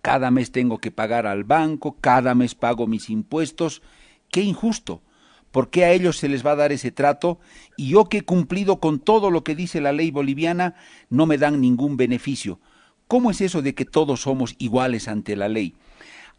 cada 0.00 0.30
mes 0.30 0.52
tengo 0.52 0.78
que 0.78 0.92
pagar 0.92 1.26
al 1.26 1.42
banco, 1.42 1.96
cada 2.00 2.36
mes 2.36 2.54
pago 2.54 2.86
mis 2.86 3.10
impuestos, 3.10 3.82
qué 4.30 4.42
injusto. 4.42 5.02
¿Por 5.50 5.70
qué 5.70 5.86
a 5.86 5.90
ellos 5.90 6.18
se 6.18 6.28
les 6.28 6.46
va 6.46 6.52
a 6.52 6.56
dar 6.56 6.70
ese 6.70 6.92
trato 6.92 7.40
y 7.76 7.88
yo 7.88 8.04
que 8.04 8.18
he 8.18 8.22
cumplido 8.22 8.78
con 8.78 9.00
todo 9.00 9.32
lo 9.32 9.42
que 9.42 9.56
dice 9.56 9.80
la 9.80 9.90
ley 9.90 10.12
boliviana 10.12 10.76
no 11.10 11.26
me 11.26 11.36
dan 11.36 11.60
ningún 11.60 11.96
beneficio? 11.96 12.60
¿Cómo 13.08 13.30
es 13.30 13.40
eso 13.40 13.62
de 13.62 13.74
que 13.74 13.84
todos 13.84 14.22
somos 14.22 14.56
iguales 14.58 15.06
ante 15.06 15.36
la 15.36 15.48
ley? 15.48 15.74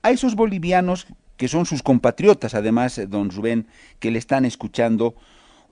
A 0.03 0.11
esos 0.11 0.35
bolivianos, 0.35 1.07
que 1.37 1.47
son 1.47 1.65
sus 1.65 1.81
compatriotas, 1.81 2.55
además, 2.55 2.97
eh, 2.97 3.07
don 3.07 3.29
Rubén, 3.29 3.67
que 4.01 4.11
le 4.11 4.19
están 4.19 4.43
escuchando, 4.43 5.15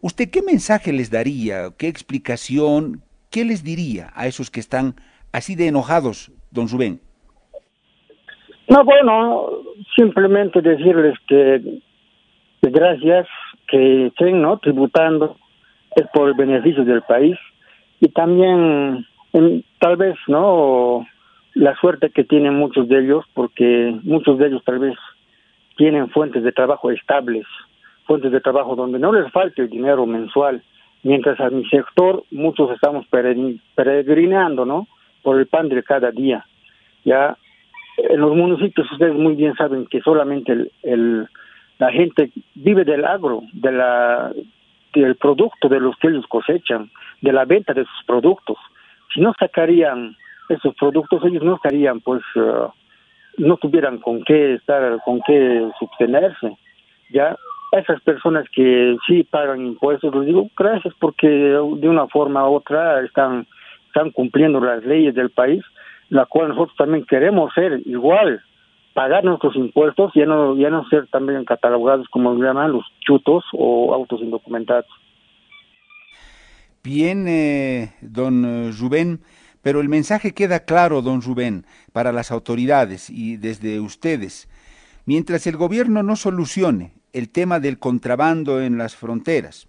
¿usted 0.01 0.29
qué 0.29 0.41
mensaje 0.41 0.93
les 0.93 1.11
daría? 1.11 1.71
¿Qué 1.77 1.89
explicación? 1.89 3.01
¿Qué 3.29 3.43
les 3.43 3.61
diría 3.61 4.11
a 4.15 4.27
esos 4.27 4.49
que 4.49 4.61
están 4.61 4.95
así 5.33 5.55
de 5.55 5.67
enojados, 5.67 6.31
don 6.51 6.69
Rubén? 6.69 7.01
No, 8.69 8.85
bueno, 8.85 9.49
simplemente 9.97 10.61
decirles 10.61 11.15
que 11.27 11.81
gracias 12.61 13.27
que 13.67 14.07
estén 14.07 14.41
no 14.41 14.57
tributando 14.59 15.37
es 15.95 16.07
por 16.13 16.29
el 16.29 16.35
beneficio 16.35 16.85
del 16.85 17.01
país 17.01 17.37
y 17.99 18.07
también 18.09 19.05
tal 19.85 19.97
vez 19.97 20.15
no 20.27 21.05
la 21.53 21.75
suerte 21.75 22.09
que 22.09 22.23
tienen 22.23 22.55
muchos 22.55 22.89
de 22.89 23.01
ellos 23.01 23.23
porque 23.35 23.95
muchos 24.01 24.39
de 24.39 24.47
ellos 24.47 24.63
tal 24.65 24.79
vez 24.79 24.97
tienen 25.77 26.09
fuentes 26.09 26.41
de 26.41 26.51
trabajo 26.51 26.89
estables 26.89 27.45
fuentes 28.07 28.31
de 28.31 28.41
trabajo 28.41 28.75
donde 28.75 28.97
no 28.97 29.11
les 29.13 29.31
falte 29.31 29.61
el 29.61 29.69
dinero 29.69 30.07
mensual 30.07 30.63
mientras 31.03 31.39
a 31.39 31.51
mi 31.51 31.63
sector 31.69 32.23
muchos 32.31 32.71
estamos 32.71 33.05
peregrinando 33.75 34.65
no 34.65 34.87
por 35.21 35.37
el 35.37 35.45
pan 35.45 35.69
de 35.69 35.83
cada 35.83 36.09
día. 36.09 36.43
Ya 37.03 37.37
en 37.97 38.19
los 38.19 38.35
municipios 38.35 38.91
ustedes 38.91 39.13
muy 39.13 39.35
bien 39.35 39.53
saben 39.53 39.85
que 39.85 40.01
solamente 40.01 40.71
el 40.81 41.27
la 41.77 41.91
gente 41.91 42.31
vive 42.55 42.85
del 42.85 43.05
agro, 43.05 43.43
de 43.53 43.71
la, 43.71 44.31
del 44.93 45.15
producto 45.15 45.69
de 45.69 45.79
los 45.79 45.95
que 45.97 46.07
ellos 46.07 46.25
cosechan, 46.27 46.89
de 47.21 47.33
la 47.33 47.45
venta 47.45 47.73
de 47.73 47.83
sus 47.83 48.05
productos. 48.07 48.57
Si 49.15 49.21
no 49.21 49.33
sacarían 49.39 50.15
esos 50.49 50.75
productos, 50.75 51.23
ellos 51.23 51.41
no 51.41 51.55
estarían, 51.55 52.01
pues, 52.01 52.21
uh, 52.35 52.67
no 53.37 53.55
tuvieran 53.57 53.99
con 53.99 54.23
qué 54.25 54.55
estar, 54.55 54.99
con 55.05 55.21
qué 55.25 55.67
sostenerse. 55.79 56.57
Ya 57.11 57.35
esas 57.71 58.01
personas 58.01 58.45
que 58.53 58.97
sí 59.07 59.23
pagan 59.23 59.65
impuestos, 59.65 60.13
les 60.15 60.25
digo 60.25 60.49
gracias 60.57 60.93
porque 60.99 61.27
de 61.27 61.89
una 61.89 62.07
forma 62.07 62.47
u 62.49 62.55
otra 62.55 63.01
están, 63.01 63.47
están 63.87 64.11
cumpliendo 64.11 64.59
las 64.59 64.83
leyes 64.83 65.15
del 65.15 65.29
país, 65.29 65.63
la 66.09 66.25
cual 66.25 66.49
nosotros 66.49 66.75
también 66.77 67.05
queremos 67.05 67.53
ser 67.53 67.81
igual 67.85 68.41
pagar 68.93 69.25
nuestros 69.25 69.55
impuestos 69.57 70.11
ya 70.15 70.25
no, 70.25 70.55
ya 70.55 70.69
no 70.69 70.87
ser 70.87 71.07
también 71.07 71.43
catalogados 71.43 72.07
como 72.09 72.33
llaman 72.35 72.71
los 72.71 72.85
chutos 73.01 73.43
o 73.53 73.93
autos 73.93 74.21
indocumentados. 74.21 74.85
Bien, 76.85 77.25
eh, 77.27 77.89
don 78.01 78.45
eh, 78.45 78.71
Rubén, 78.79 79.21
pero 79.63 79.81
el 79.81 79.89
mensaje 79.89 80.35
queda 80.35 80.65
claro, 80.65 81.01
don 81.01 81.23
Rubén, 81.23 81.65
para 81.93 82.11
las 82.11 82.29
autoridades 82.29 83.09
y 83.09 83.37
desde 83.37 83.79
ustedes. 83.79 84.47
Mientras 85.07 85.47
el 85.47 85.57
gobierno 85.57 86.03
no 86.03 86.15
solucione 86.15 86.91
el 87.11 87.31
tema 87.31 87.59
del 87.59 87.79
contrabando 87.79 88.61
en 88.61 88.77
las 88.77 88.95
fronteras, 88.95 89.67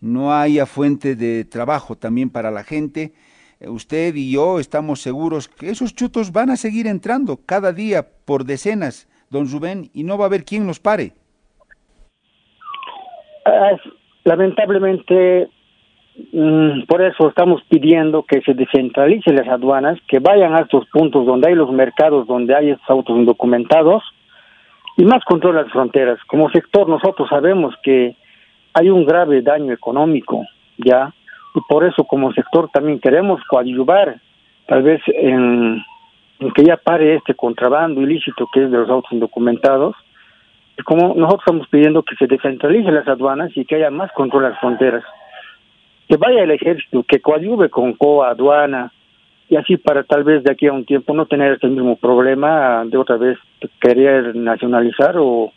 no 0.00 0.32
haya 0.32 0.64
fuente 0.64 1.16
de 1.16 1.44
trabajo 1.44 1.96
también 1.96 2.30
para 2.30 2.52
la 2.52 2.62
gente, 2.62 3.12
usted 3.66 4.14
y 4.14 4.30
yo 4.30 4.60
estamos 4.60 5.02
seguros 5.02 5.48
que 5.48 5.68
esos 5.68 5.96
chutos 5.96 6.30
van 6.30 6.50
a 6.50 6.56
seguir 6.56 6.86
entrando 6.86 7.40
cada 7.44 7.72
día 7.72 8.06
por 8.24 8.44
decenas, 8.44 9.08
don 9.30 9.50
Rubén, 9.50 9.90
y 9.92 10.04
no 10.04 10.16
va 10.16 10.26
a 10.26 10.28
haber 10.28 10.44
quien 10.44 10.68
los 10.68 10.78
pare. 10.78 11.14
Lamentablemente, 14.22 15.50
por 16.86 17.02
eso 17.02 17.28
estamos 17.28 17.62
pidiendo 17.68 18.22
que 18.22 18.42
se 18.42 18.52
descentralicen 18.52 19.36
las 19.36 19.48
aduanas, 19.48 19.98
que 20.06 20.18
vayan 20.18 20.54
a 20.54 20.60
estos 20.60 20.86
puntos 20.88 21.24
donde 21.24 21.48
hay 21.48 21.54
los 21.54 21.70
mercados, 21.72 22.26
donde 22.26 22.54
hay 22.54 22.70
estos 22.70 22.90
autos 22.90 23.16
indocumentados, 23.16 24.02
y 24.98 25.04
más 25.04 25.24
control 25.24 25.56
las 25.56 25.70
fronteras. 25.72 26.18
Como 26.26 26.50
sector 26.50 26.88
nosotros 26.88 27.28
sabemos 27.30 27.74
que 27.82 28.14
hay 28.74 28.90
un 28.90 29.06
grave 29.06 29.40
daño 29.40 29.72
económico, 29.72 30.44
ya, 30.76 31.12
y 31.54 31.60
por 31.66 31.84
eso 31.84 32.04
como 32.04 32.32
sector 32.32 32.68
también 32.72 32.98
queremos 32.98 33.42
coadyuvar 33.44 34.20
tal 34.66 34.82
vez 34.82 35.00
en, 35.06 35.82
que 36.54 36.64
ya 36.64 36.76
pare 36.76 37.16
este 37.16 37.34
contrabando 37.34 38.02
ilícito 38.02 38.48
que 38.52 38.64
es 38.64 38.70
de 38.70 38.78
los 38.78 38.90
autos 38.90 39.12
indocumentados. 39.12 39.96
Y 40.78 40.82
como 40.82 41.14
nosotros 41.14 41.40
estamos 41.40 41.68
pidiendo 41.68 42.02
que 42.02 42.16
se 42.16 42.26
descentralicen 42.26 42.94
las 42.94 43.08
aduanas 43.08 43.50
y 43.54 43.64
que 43.64 43.76
haya 43.76 43.90
más 43.90 44.10
control 44.12 44.46
a 44.46 44.50
las 44.50 44.60
fronteras 44.60 45.04
que 46.12 46.18
vaya 46.18 46.42
el 46.42 46.50
ejército 46.50 47.06
que 47.08 47.22
coadyuve 47.22 47.70
con 47.70 47.94
COA, 47.94 48.32
aduana 48.32 48.92
y 49.48 49.56
así 49.56 49.78
para 49.78 50.04
tal 50.04 50.24
vez 50.24 50.44
de 50.44 50.52
aquí 50.52 50.66
a 50.66 50.72
un 50.74 50.84
tiempo 50.84 51.14
no 51.14 51.24
tener 51.24 51.54
este 51.54 51.68
mismo 51.68 51.96
problema 51.96 52.84
de 52.84 52.98
otra 52.98 53.16
vez 53.16 53.38
querer 53.80 54.36
nacionalizar 54.36 55.14
o, 55.16 55.50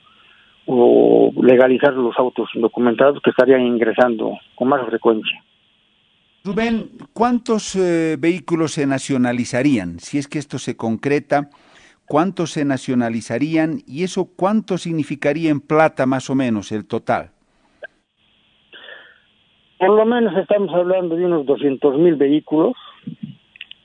legalizar 1.43 1.91
los 1.93 2.17
autos 2.17 2.47
indocumentados 2.55 3.21
que 3.21 3.31
estarían 3.31 3.63
ingresando 3.63 4.31
con 4.55 4.69
más 4.69 4.87
frecuencia. 4.87 5.43
Rubén, 6.45 6.89
¿cuántos 7.11 7.75
eh, 7.75 8.15
vehículos 8.17 8.71
se 8.71 8.87
nacionalizarían? 8.87 9.99
Si 9.99 10.19
es 10.19 10.29
que 10.29 10.39
esto 10.39 10.57
se 10.57 10.77
concreta, 10.77 11.49
¿cuántos 12.05 12.51
se 12.51 12.63
nacionalizarían 12.63 13.81
y 13.85 14.05
eso 14.05 14.29
cuánto 14.37 14.77
significaría 14.77 15.51
en 15.51 15.59
plata 15.59 16.05
más 16.05 16.29
o 16.29 16.35
menos 16.35 16.71
el 16.71 16.85
total? 16.85 17.34
Por 19.77 19.89
lo 19.89 20.05
menos 20.05 20.35
estamos 20.37 20.73
hablando 20.73 21.15
de 21.15 21.25
unos 21.25 21.45
200 21.45 21.97
mil 21.97 22.15
vehículos. 22.15 22.73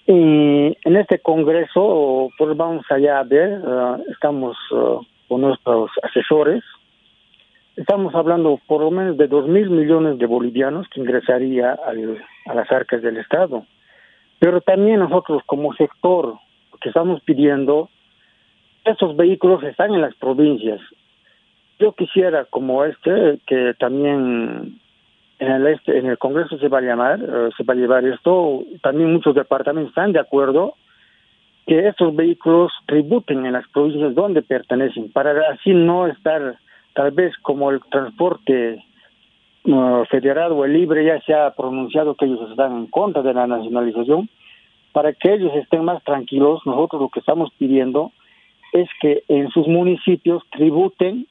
Y 0.06 0.76
en 0.84 0.96
este 0.96 1.20
congreso, 1.20 2.30
pues 2.36 2.56
vamos 2.56 2.84
allá 2.90 3.20
a 3.20 3.24
ver, 3.24 3.62
eh, 3.64 4.04
estamos 4.12 4.56
eh, 4.72 5.06
con 5.28 5.42
nuestros 5.42 5.90
asesores, 6.02 6.64
Estamos 7.76 8.14
hablando 8.14 8.60
por 8.66 8.82
lo 8.82 8.90
menos 8.90 9.16
de 9.16 9.28
dos 9.28 9.48
mil 9.48 9.70
millones 9.70 10.18
de 10.18 10.26
bolivianos 10.26 10.88
que 10.88 11.00
ingresaría 11.00 11.72
a 11.72 12.54
las 12.54 12.70
arcas 12.70 13.00
del 13.00 13.16
Estado. 13.16 13.64
Pero 14.38 14.60
también 14.60 14.98
nosotros 14.98 15.42
como 15.46 15.72
sector, 15.74 16.34
que 16.80 16.88
estamos 16.88 17.22
pidiendo, 17.22 17.88
estos 18.84 19.16
vehículos 19.16 19.62
están 19.62 19.94
en 19.94 20.00
las 20.00 20.14
provincias. 20.16 20.80
Yo 21.78 21.92
quisiera, 21.92 22.44
como 22.46 22.84
este, 22.84 23.38
que 23.46 23.74
también 23.78 24.79
en 25.40 25.50
el 25.50 25.66
este, 25.68 25.98
en 25.98 26.06
el 26.06 26.18
Congreso 26.18 26.58
se 26.58 26.68
va 26.68 26.78
a 26.78 26.82
llamar, 26.82 27.18
eh, 27.20 27.48
se 27.56 27.64
va 27.64 27.72
a 27.72 27.76
llevar 27.76 28.04
esto, 28.04 28.62
también 28.82 29.12
muchos 29.12 29.34
departamentos 29.34 29.90
están 29.90 30.12
de 30.12 30.20
acuerdo 30.20 30.74
que 31.66 31.88
estos 31.88 32.14
vehículos 32.14 32.70
tributen 32.86 33.46
en 33.46 33.54
las 33.54 33.66
provincias 33.68 34.14
donde 34.14 34.42
pertenecen, 34.42 35.10
para 35.10 35.32
así 35.50 35.72
no 35.72 36.06
estar 36.06 36.58
tal 36.94 37.10
vez 37.12 37.32
como 37.42 37.70
el 37.70 37.80
transporte 37.90 38.84
uh, 39.64 40.04
federado 40.10 40.56
o 40.56 40.64
el 40.66 40.74
libre 40.74 41.06
ya 41.06 41.20
se 41.22 41.32
ha 41.32 41.50
pronunciado 41.54 42.14
que 42.16 42.26
ellos 42.26 42.50
están 42.50 42.76
en 42.76 42.86
contra 42.88 43.22
de 43.22 43.32
la 43.32 43.46
nacionalización, 43.46 44.28
para 44.92 45.14
que 45.14 45.32
ellos 45.32 45.52
estén 45.54 45.84
más 45.84 46.02
tranquilos, 46.04 46.60
nosotros 46.66 47.00
lo 47.00 47.08
que 47.08 47.20
estamos 47.20 47.50
pidiendo 47.56 48.12
es 48.72 48.88
que 49.00 49.22
en 49.28 49.48
sus 49.50 49.66
municipios 49.66 50.42
tributen 50.50 51.26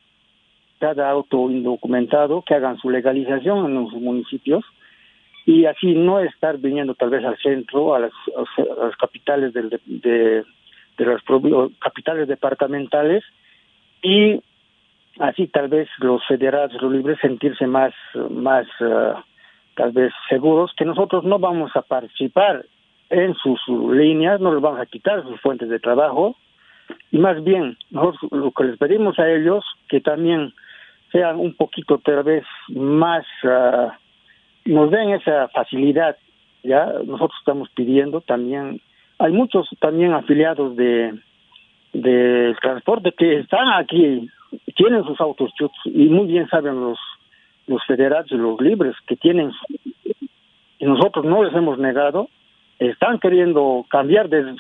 cada 0.80 1.10
auto 1.10 1.50
indocumentado, 1.52 2.42
que 2.42 2.56
hagan 2.56 2.78
su 2.78 2.90
legalización 2.90 3.76
en 3.76 3.90
sus 3.90 4.02
municipios 4.02 4.64
y 5.46 5.66
así 5.66 5.94
no 5.94 6.20
estar 6.20 6.58
viniendo 6.58 6.94
tal 6.96 7.10
vez 7.10 7.26
al 7.26 7.38
centro, 7.38 7.96
a 7.96 8.00
las, 8.00 8.12
capitales 9.00 9.54
del, 9.54 9.70
de, 9.70 10.44
de, 10.98 11.06
las 11.06 11.22
capitales 11.80 12.28
departamentales 12.28 13.24
y 14.02 14.40
así 15.20 15.48
tal 15.48 15.68
vez 15.68 15.90
los 16.00 16.26
federados, 16.28 16.80
los 16.82 16.92
libres, 16.92 17.18
sentirse 17.22 17.68
más, 17.68 17.94
más 18.30 18.68
eh, 18.80 19.14
tal 19.76 19.92
vez 19.92 20.14
seguros 20.30 20.72
que 20.78 20.86
nosotros 20.86 21.24
no 21.24 21.40
vamos 21.40 21.72
a 21.76 21.82
participar 21.82 22.66
en 23.10 23.34
sus 23.36 23.60
líneas, 23.68 24.40
no 24.40 24.54
les 24.54 24.62
vamos 24.62 24.80
a 24.80 24.86
quitar 24.86 25.24
sus 25.24 25.42
fuentes 25.42 25.70
de 25.70 25.80
trabajo, 25.80 26.36
y 27.12 27.18
más 27.18 27.44
bien 27.44 27.78
nosotros 27.92 28.32
lo 28.32 28.52
que 28.52 28.66
les 28.66 28.78
pedimos 28.78 29.18
a 29.20 29.30
ellos 29.30 29.66
que 29.88 30.00
también 30.00 30.54
sean 31.12 31.40
un 31.40 31.54
poquito 31.56 31.98
tal 32.00 32.24
vez 32.24 32.44
más 32.70 33.26
uh, 33.44 33.90
nos 34.66 34.92
den 34.92 35.12
esa 35.12 35.48
facilidad 35.50 36.18
ya 36.64 36.86
nosotros 37.06 37.38
estamos 37.40 37.70
pidiendo 37.70 38.22
también 38.22 38.82
hay 39.18 39.32
muchos 39.32 39.68
también 39.80 40.14
afiliados 40.14 40.76
de 40.76 41.14
de 41.94 42.56
transporte 42.62 43.12
que 43.18 43.40
están 43.40 43.68
aquí 43.74 44.30
tienen 44.76 45.04
sus 45.04 45.20
autos 45.20 45.52
y 45.86 46.08
muy 46.10 46.28
bien 46.28 46.48
saben 46.50 46.80
los 46.80 47.00
los 47.68 47.84
federados 47.86 48.32
y 48.32 48.36
los 48.36 48.60
libres 48.62 48.96
que 49.08 49.16
tienen 49.16 49.52
y 50.80 50.86
nosotros 50.86 51.26
no 51.26 51.44
les 51.44 51.54
hemos 51.54 51.78
negado 51.78 52.30
están 52.80 53.20
queriendo 53.20 53.86
cambiar 53.90 54.30
de 54.30 54.56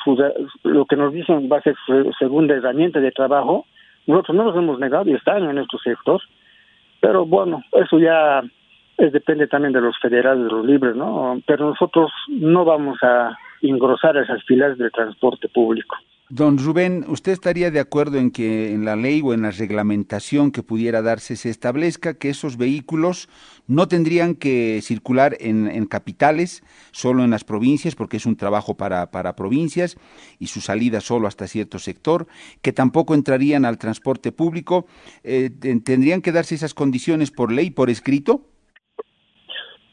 lo 0.63 0.85
que 0.85 0.95
nos 0.97 1.13
dicen 1.13 1.49
va 1.51 1.57
a 1.57 1.62
ser 1.62 1.75
su 1.85 2.12
segunda 2.19 2.53
herramienta 2.53 2.99
de 2.99 3.12
trabajo. 3.12 3.65
Nosotros 4.05 4.35
no 4.35 4.43
los 4.43 4.57
hemos 4.57 4.77
negado 4.79 5.09
y 5.09 5.13
están 5.13 5.43
en 5.43 5.55
nuestro 5.55 5.79
sector. 5.79 6.21
Pero 6.99 7.25
bueno, 7.25 7.63
eso 7.71 7.99
ya 7.99 8.41
es, 8.97 9.12
depende 9.13 9.47
también 9.47 9.73
de 9.73 9.81
los 9.81 9.97
federales, 9.99 10.43
de 10.43 10.51
los 10.51 10.65
libres, 10.65 10.95
¿no? 10.95 11.41
Pero 11.45 11.69
nosotros 11.69 12.12
no 12.27 12.65
vamos 12.65 12.97
a 13.01 13.38
engrosar 13.62 14.17
esas 14.17 14.43
filas 14.43 14.77
de 14.77 14.89
transporte 14.89 15.47
público. 15.47 15.95
Don 16.31 16.59
Rubén, 16.59 17.05
¿usted 17.07 17.31
estaría 17.31 17.71
de 17.71 17.79
acuerdo 17.79 18.19
en 18.19 18.29
que 18.29 18.71
en 18.71 18.85
la 18.85 18.95
ley 18.95 19.19
o 19.23 19.33
en 19.33 19.41
la 19.41 19.49
reglamentación 19.49 20.51
que 20.51 20.61
pudiera 20.61 21.01
darse 21.01 21.35
se 21.35 21.49
establezca 21.49 22.19
que 22.19 22.29
esos 22.29 22.55
vehículos 22.55 23.29
no 23.65 23.87
tendrían 23.87 24.35
que 24.35 24.79
circular 24.83 25.35
en, 25.39 25.87
capitales, 25.87 26.61
solo 26.91 27.23
en 27.23 27.31
las 27.31 27.43
provincias, 27.43 27.95
porque 27.95 28.17
es 28.17 28.27
un 28.27 28.35
trabajo 28.35 28.77
para, 28.77 29.35
provincias 29.35 29.97
y 30.37 30.47
su 30.47 30.61
salida 30.61 31.01
solo 31.01 31.27
hasta 31.27 31.47
cierto 31.47 31.79
sector, 31.79 32.27
que 32.61 32.73
tampoco 32.73 33.15
entrarían 33.15 33.65
al 33.65 33.79
transporte 33.79 34.31
público? 34.31 34.85
Eh, 35.23 35.49
¿Tendrían 35.83 36.21
que 36.21 36.31
darse 36.31 36.53
esas 36.53 36.75
condiciones 36.75 37.31
por 37.31 37.51
ley, 37.51 37.71
por 37.71 37.89
escrito? 37.89 38.45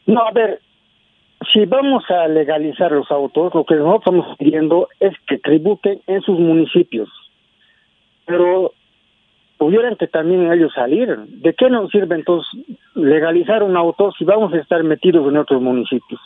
No, 0.05 0.21
a 0.21 0.33
ver, 0.33 0.61
si 1.53 1.65
vamos 1.67 2.05
a 2.11 2.29
legalizar 2.29 2.93
los 2.93 3.11
autos, 3.11 3.55
lo 3.55 3.65
que 3.65 3.75
nosotros 3.75 4.01
estamos 4.01 4.37
pidiendo 4.39 4.89
es 5.01 5.15
que 5.27 5.39
tributen 5.39 6.01
en 6.07 6.21
sus 6.23 6.39
municipios. 6.39 7.09
Pero 8.25 8.73
pudieran 9.59 9.97
que 9.97 10.07
también 10.07 10.53
ellos 10.53 10.73
salir. 10.75 11.17
¿De 11.17 11.55
qué 11.55 11.71
nos 11.71 11.91
sirve 11.91 12.15
entonces 12.15 12.51
legalizar 12.95 13.63
un 13.63 13.77
auto 13.77 14.13
si 14.19 14.25
vamos 14.25 14.53
a 14.53 14.59
estar 14.59 14.83
metidos 14.83 15.29
en 15.29 15.37
otros 15.37 15.63
municipios? 15.63 16.21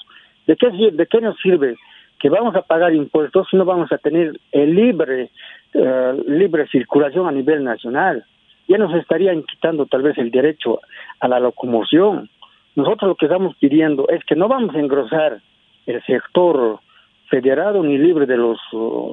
¿De 0.46 0.56
qué, 0.56 0.70
de 0.70 1.06
qué 1.06 1.20
nos 1.20 1.36
sirve 1.38 1.76
que 2.18 2.28
vamos 2.28 2.54
a 2.54 2.62
pagar 2.62 2.94
impuestos 2.94 3.48
si 3.50 3.56
no 3.56 3.64
vamos 3.64 3.90
a 3.92 3.98
tener 3.98 4.38
el 4.52 4.74
libre, 4.74 5.30
eh, 5.74 6.22
libre 6.26 6.66
circulación 6.68 7.26
a 7.26 7.32
nivel 7.32 7.62
nacional? 7.64 8.24
Ya 8.68 8.78
nos 8.78 8.94
estarían 8.94 9.42
quitando 9.42 9.86
tal 9.86 10.02
vez 10.02 10.16
el 10.18 10.30
derecho 10.30 10.80
a 11.20 11.28
la 11.28 11.40
locomoción 11.40 12.28
nosotros 12.76 13.08
lo 13.08 13.14
que 13.16 13.26
estamos 13.26 13.56
pidiendo 13.56 14.08
es 14.08 14.24
que 14.24 14.36
no 14.36 14.48
vamos 14.48 14.74
a 14.74 14.78
engrosar 14.78 15.40
el 15.86 16.02
sector 16.04 16.80
federado 17.28 17.82
ni 17.82 17.98
libre 17.98 18.26
de 18.26 18.36
los 18.36 18.58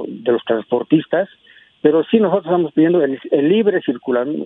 de 0.07 0.31
los 0.31 0.43
transportistas, 0.43 1.29
pero 1.81 2.03
sí 2.03 2.19
nosotros 2.19 2.45
estamos 2.45 2.73
pidiendo 2.73 3.01
el, 3.03 3.19
libre 3.47 3.81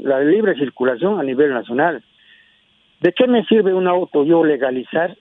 la 0.04 0.20
libre 0.22 0.56
circulación 0.56 1.20
a 1.20 1.24
nivel 1.24 1.54
nacional. 1.54 2.04
¿De 3.00 3.14
qué 3.14 3.28
me 3.28 3.44
sirve 3.46 3.74
un 3.74 3.88
auto 3.88 4.24
yo 4.24 4.44
legalizar 4.44 5.18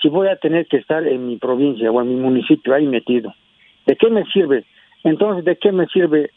si 0.00 0.08
voy 0.08 0.28
a 0.28 0.36
tener 0.36 0.66
que 0.66 0.76
estar 0.78 1.06
en 1.06 1.26
mi 1.26 1.36
provincia 1.36 1.90
o 1.90 2.00
en 2.02 2.08
mi 2.08 2.16
municipio 2.16 2.74
ahí 2.74 2.86
metido? 2.86 3.32
¿De 3.86 3.96
qué 3.96 4.10
me 4.10 4.24
sirve? 4.26 4.64
Entonces, 5.04 5.44
¿de 5.44 5.56
qué 5.56 5.72
me 5.72 5.86
sirve 5.86 6.30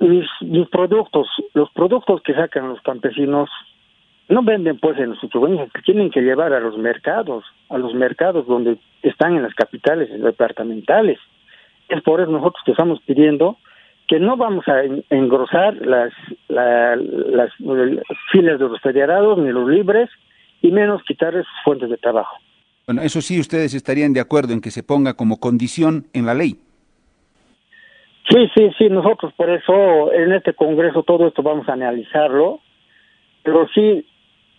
mis, 0.00 0.26
mis 0.40 0.68
productos, 0.68 1.28
los 1.54 1.70
productos 1.72 2.22
que 2.22 2.34
sacan 2.34 2.68
los 2.68 2.80
campesinos 2.82 3.50
no 4.28 4.42
venden 4.42 4.78
pues 4.78 4.98
en 4.98 5.14
sus 5.16 5.30
provincias, 5.30 5.70
tienen 5.84 6.10
que 6.10 6.20
llevar 6.20 6.52
a 6.52 6.60
los 6.60 6.76
mercados, 6.76 7.44
a 7.70 7.78
los 7.78 7.94
mercados 7.94 8.46
donde 8.46 8.78
están 9.02 9.36
en 9.36 9.42
las 9.42 9.54
capitales 9.54 10.08
departamentales. 10.20 11.18
Es 11.88 12.02
por 12.02 12.20
eso 12.20 12.30
nosotros 12.30 12.62
que 12.64 12.72
estamos 12.72 13.00
pidiendo 13.06 13.56
que 14.06 14.18
no 14.18 14.36
vamos 14.36 14.66
a 14.68 14.82
engrosar 15.10 15.74
las, 15.76 16.12
las 16.48 17.52
filas 18.32 18.58
de 18.58 18.68
los 18.68 18.80
federados 18.80 19.38
ni 19.38 19.50
los 19.50 19.68
libres 19.68 20.08
y 20.62 20.70
menos 20.70 21.02
quitar 21.04 21.34
sus 21.34 21.46
fuentes 21.62 21.90
de 21.90 21.98
trabajo. 21.98 22.36
Bueno, 22.86 23.02
eso 23.02 23.20
sí, 23.20 23.38
ustedes 23.38 23.74
estarían 23.74 24.14
de 24.14 24.20
acuerdo 24.20 24.54
en 24.54 24.62
que 24.62 24.70
se 24.70 24.82
ponga 24.82 25.14
como 25.14 25.38
condición 25.38 26.06
en 26.14 26.24
la 26.24 26.32
ley. 26.32 26.58
Sí, 28.30 28.48
sí, 28.54 28.70
sí, 28.78 28.88
nosotros 28.88 29.32
por 29.34 29.50
eso 29.50 30.12
en 30.12 30.32
este 30.32 30.54
Congreso 30.54 31.02
todo 31.02 31.28
esto 31.28 31.42
vamos 31.42 31.68
a 31.68 31.74
analizarlo, 31.74 32.60
pero 33.42 33.68
sí 33.74 34.06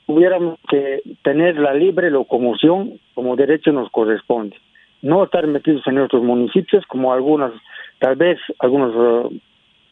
hubiéramos 0.09 0.57
que 0.67 1.03
tener 1.23 1.59
la 1.59 1.71
libre 1.75 2.09
locomoción 2.09 2.99
como 3.13 3.35
derecho 3.35 3.71
nos 3.71 3.91
corresponde. 3.91 4.57
No 5.03 5.23
estar 5.23 5.45
metidos 5.45 5.85
en 5.85 5.95
nuestros 5.95 6.23
municipios 6.23 6.83
como 6.87 7.13
algunos, 7.13 7.53
tal 7.99 8.15
vez 8.15 8.39
algunos 8.57 8.95
uh, 8.95 9.31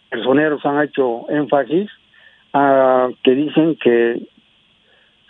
personeros 0.09 0.65
han 0.65 0.81
hecho 0.81 1.29
énfasis, 1.29 1.87
uh, 2.55 3.13
que 3.23 3.31
dicen 3.35 3.75
que 3.75 4.23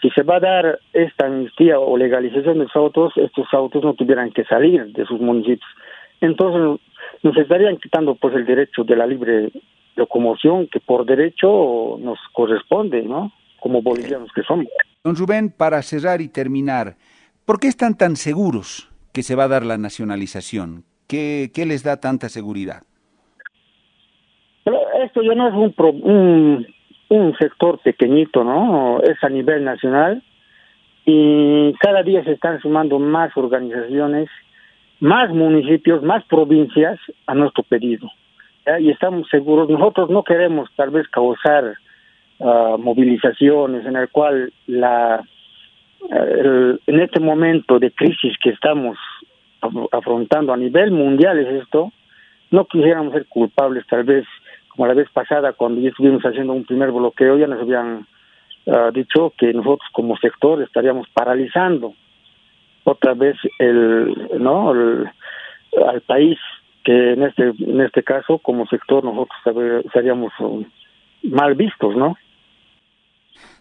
si 0.02 0.10
se 0.12 0.24
va 0.24 0.38
a 0.38 0.40
dar 0.40 0.80
esta 0.94 1.26
amnistía 1.26 1.78
o 1.80 1.98
legalización 1.98 2.60
de 2.60 2.64
los 2.64 2.76
autos, 2.76 3.12
estos 3.18 3.54
autos 3.54 3.84
no 3.84 3.94
tuvieran 3.94 4.32
que 4.32 4.46
salir 4.46 4.86
de 4.94 5.06
sus 5.06 5.20
municipios. 5.20 5.70
Entonces 6.22 6.80
nos 7.24 7.36
estarían 7.36 7.76
quitando 7.76 8.16
pues 8.16 8.34
el 8.36 8.46
derecho 8.46 8.86
de 8.86 8.96
la 8.96 9.06
libre 9.06 9.50
locomoción 9.98 10.68
que 10.68 10.80
por 10.80 11.06
derecho 11.06 11.98
nos 12.00 12.20
corresponde, 12.32 13.04
¿no? 13.04 13.34
Como 13.68 13.82
bolivianos 13.82 14.32
que 14.34 14.44
somos. 14.44 14.68
Don 15.04 15.16
Rubén, 15.16 15.54
para 15.56 15.82
cerrar 15.82 16.22
y 16.22 16.30
terminar, 16.30 16.96
¿por 17.46 17.60
qué 17.60 17.68
están 17.68 17.98
tan 17.98 18.16
seguros 18.16 18.90
que 19.14 19.24
se 19.24 19.36
va 19.36 19.44
a 19.44 19.48
dar 19.50 19.66
la 19.66 19.78
nacionalización? 19.78 20.86
¿Qué, 21.08 21.52
qué 21.54 21.66
les 21.66 21.84
da 21.84 21.98
tanta 21.98 22.30
seguridad? 22.30 22.84
Pero 24.64 24.78
esto 25.04 25.22
ya 25.22 25.36
no 25.36 25.48
es 25.50 25.54
un, 25.54 25.74
un, 26.04 26.68
un 27.10 27.38
sector 27.38 27.80
pequeñito, 27.84 28.44
¿no? 28.46 29.02
Es 29.02 29.22
a 29.22 29.30
nivel 29.30 29.66
nacional 29.66 30.24
y 31.06 31.74
cada 31.80 32.04
día 32.04 32.24
se 32.24 32.34
están 32.34 32.62
sumando 32.62 33.00
más 33.00 33.36
organizaciones, 33.36 34.30
más 35.02 35.30
municipios, 35.30 36.04
más 36.04 36.24
provincias 36.26 37.00
a 37.26 37.34
nuestro 37.34 37.64
pedido. 37.64 38.10
Y 38.80 38.92
estamos 38.92 39.28
seguros, 39.30 39.70
nosotros 39.70 40.10
no 40.10 40.24
queremos 40.24 40.70
tal 40.76 40.90
vez 40.90 41.08
causar 41.10 41.78
uh, 42.40 42.78
movilizaciones 42.78 43.86
en 43.86 43.96
el 43.96 44.10
cual 44.10 44.52
la 44.68 45.24
el, 46.10 46.80
en 46.88 47.00
este 47.00 47.20
momento 47.20 47.80
de 47.80 47.92
crisis 47.92 48.36
que 48.42 48.52
estamos 48.52 48.98
afrontando 49.92 50.54
a 50.54 50.58
nivel 50.58 50.92
mundial 50.92 51.40
es 51.40 51.64
esto, 51.64 51.92
no 52.52 52.66
quisiéramos 52.66 53.14
ser 53.14 53.26
culpables 53.26 53.86
tal 53.88 54.04
vez 54.04 54.26
como 54.70 54.88
la 54.88 54.94
vez 54.94 55.10
pasada 55.12 55.54
cuando 55.54 55.82
ya 55.82 55.90
estuvimos 55.90 56.22
haciendo 56.24 56.54
un 56.54 56.64
primer 56.64 56.92
bloqueo 56.92 57.38
ya 57.38 57.48
nos 57.48 57.62
habían 57.62 58.06
uh, 58.66 58.92
dicho 58.94 59.34
que 59.38 59.52
nosotros 59.54 59.90
como 59.92 60.18
sector 60.18 60.62
estaríamos 60.62 61.08
paralizando 61.10 61.94
otra 62.84 63.14
vez 63.16 63.36
el 63.60 64.30
no 64.40 64.72
el, 64.72 65.10
al 65.86 66.02
país 66.02 66.38
que 66.84 67.14
en 67.14 67.24
este 67.24 67.54
en 67.60 67.82
este 67.82 68.04
caso 68.04 68.38
como 68.38 68.68
sector 68.68 69.04
nosotros 69.04 69.84
estaríamos 69.84 70.32
mal 71.24 71.56
vistos 71.56 71.96
no 71.96 72.16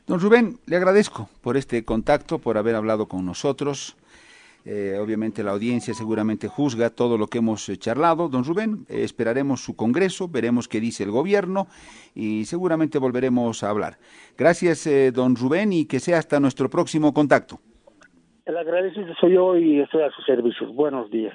Don 0.07 0.21
Rubén, 0.21 0.61
le 0.67 0.77
agradezco 0.77 1.29
por 1.43 1.57
este 1.57 1.85
contacto, 1.85 2.39
por 2.39 2.59
haber 2.59 2.77
hablado 2.77 3.09
con 3.09 3.27
nosotros. 3.27 3.97
Eh, 4.65 4.99
obviamente 5.01 5.43
la 5.43 5.51
audiencia 5.51 5.95
seguramente 5.95 6.47
juzga 6.47 6.91
todo 6.91 7.19
lo 7.19 7.27
que 7.27 7.39
hemos 7.39 7.69
eh, 7.69 7.77
charlado. 7.77 8.29
Don 8.29 8.45
Rubén, 8.45 8.87
eh, 8.89 9.03
esperaremos 9.03 9.65
su 9.65 9.75
congreso, 9.75 10.29
veremos 10.29 10.69
qué 10.69 10.81
dice 10.81 11.03
el 11.03 11.11
gobierno 11.11 11.67
y 12.15 12.45
seguramente 12.45 12.99
volveremos 12.99 13.65
a 13.65 13.71
hablar. 13.71 13.99
Gracias, 14.39 14.89
don 15.13 15.35
Rubén, 15.35 15.73
y 15.73 15.87
que 15.87 15.99
sea 15.99 16.19
hasta 16.19 16.39
nuestro 16.39 16.71
próximo 16.71 17.13
contacto. 17.13 17.59
El 18.45 18.57
agradecido 18.57 19.13
soy 19.21 19.35
yo 19.35 19.57
y 19.57 19.81
estoy 19.81 20.03
a 20.03 20.11
sus 20.13 20.25
servicios. 20.25 20.73
Buenos 20.73 21.11
días. 21.11 21.35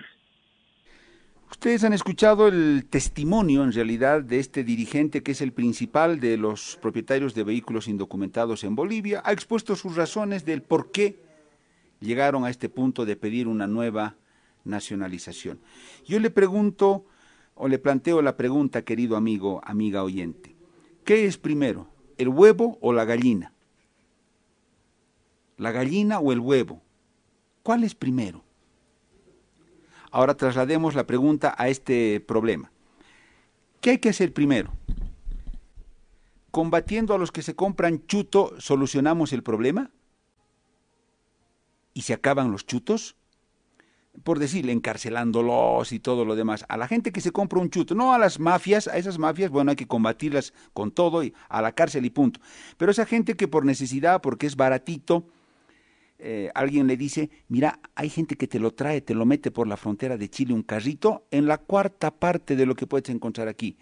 Ustedes 1.52 1.84
han 1.84 1.92
escuchado 1.94 2.48
el 2.48 2.88
testimonio 2.90 3.64
en 3.64 3.74
realidad 3.74 4.24
de 4.24 4.40
este 4.40 4.64
dirigente 4.64 5.22
que 5.22 5.34
es 5.34 5.42
el 5.42 5.52
principal 5.52 6.20
de 6.22 6.38
los 6.38 6.80
propietarios 6.82 7.36
de 7.36 7.44
vehículos 7.44 7.90
indocumentados 7.90 8.64
en 8.64 8.74
Bolivia. 8.74 9.22
Ha 9.26 9.34
expuesto 9.34 9.76
sus 9.76 9.98
razones 9.98 10.46
del 10.46 10.64
por 10.64 10.92
qué 10.92 11.20
llegaron 12.00 12.46
a 12.46 12.50
este 12.50 12.70
punto 12.70 13.06
de 13.06 13.18
pedir 13.18 13.48
una 13.48 13.68
nueva 13.68 14.16
nacionalización. 14.64 15.60
Yo 16.08 16.20
le 16.22 16.30
pregunto 16.30 17.06
o 17.54 17.68
le 17.68 17.78
planteo 17.78 18.22
la 18.22 18.38
pregunta, 18.38 18.84
querido 18.84 19.18
amigo, 19.18 19.62
amiga 19.64 20.04
oyente. 20.04 20.56
¿Qué 21.04 21.26
es 21.26 21.38
primero, 21.38 21.90
el 22.18 22.30
huevo 22.30 22.80
o 22.82 22.94
la 22.94 23.04
gallina? 23.04 23.54
¿La 25.58 25.72
gallina 25.72 26.20
o 26.20 26.32
el 26.32 26.40
huevo? 26.40 26.82
¿Cuál 27.62 27.84
es 27.84 27.94
primero? 27.94 28.42
Ahora 30.12 30.36
traslademos 30.36 30.94
la 30.94 31.08
pregunta 31.08 31.56
a 31.58 31.70
este 31.70 32.20
problema. 32.20 32.72
¿Qué 33.80 33.92
hay 33.92 33.98
que 33.98 34.10
hacer 34.10 34.34
primero? 34.34 34.72
¿Combatiendo 36.52 37.14
a 37.14 37.18
los 37.18 37.32
que 37.32 37.42
se 37.42 37.56
compran 37.56 38.06
chuto 38.06 38.54
solucionamos 38.60 39.32
el 39.32 39.42
problema? 39.42 39.90
¿Y 41.94 42.02
se 42.02 42.14
acaban 42.14 42.52
los 42.52 42.66
chutos? 42.66 43.16
por 44.24 44.40
decirle, 44.40 44.72
encarcelándolos 44.72 45.92
y 45.92 46.00
todo 46.00 46.26
lo 46.26 46.36
demás, 46.36 46.66
a 46.68 46.78
la 46.78 46.88
gente 46.88 47.12
que 47.12 47.22
se 47.22 47.32
compra 47.32 47.60
un 47.60 47.70
chuto, 47.70 47.96
no 47.96 48.14
a 48.14 48.20
las 48.20 48.40
mafias, 48.40 48.88
a 48.88 48.98
esas 48.98 49.18
mafias, 49.18 49.50
bueno, 49.50 49.72
hay 49.72 49.76
que 49.76 49.88
combatirlas 49.88 50.54
con 50.74 50.92
todo 50.92 51.24
y 51.24 51.34
a 51.50 51.62
la 51.62 51.72
cárcel 51.72 52.06
y 52.06 52.10
punto. 52.10 52.40
Pero 52.78 52.92
esa 52.92 53.06
gente 53.06 53.36
que 53.36 53.48
por 53.48 53.66
necesidad, 53.66 54.22
porque 54.22 54.48
es 54.48 54.56
baratito, 54.56 55.26
eh, 56.22 56.52
alguien 56.54 56.88
le 56.88 56.98
dice, 56.98 57.30
mira, 57.48 57.80
hay 57.96 58.10
gente 58.10 58.36
que 58.36 58.48
te 58.48 58.60
lo 58.60 58.72
trae, 58.72 59.02
te 59.02 59.14
lo 59.14 59.26
mete 59.26 59.52
por 59.52 59.68
la 59.68 59.78
frontera 59.78 60.18
de 60.18 60.30
Chile 60.30 60.54
un 60.54 60.64
carrito 60.64 61.26
en 61.32 61.48
la 61.48 61.58
cuarta 61.58 62.12
parte 62.12 62.56
de 62.56 62.66
lo 62.66 62.76
que 62.76 62.88
puedes 62.88 63.10
encontrar 63.10 63.48
aquí. 63.48 63.78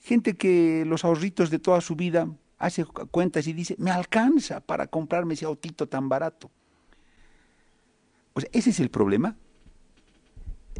Gente 0.00 0.34
que 0.34 0.84
los 0.86 1.04
ahorritos 1.04 1.50
de 1.50 1.58
toda 1.58 1.80
su 1.80 1.96
vida 1.96 2.28
hace 2.58 2.84
cuentas 2.84 3.46
y 3.46 3.52
dice, 3.52 3.74
me 3.78 3.90
alcanza 3.90 4.60
para 4.60 4.86
comprarme 4.86 5.34
ese 5.34 5.44
autito 5.44 5.88
tan 5.88 6.08
barato. 6.08 6.50
Pues 8.32 8.48
ese 8.52 8.70
es 8.70 8.80
el 8.80 8.90
problema 8.90 9.36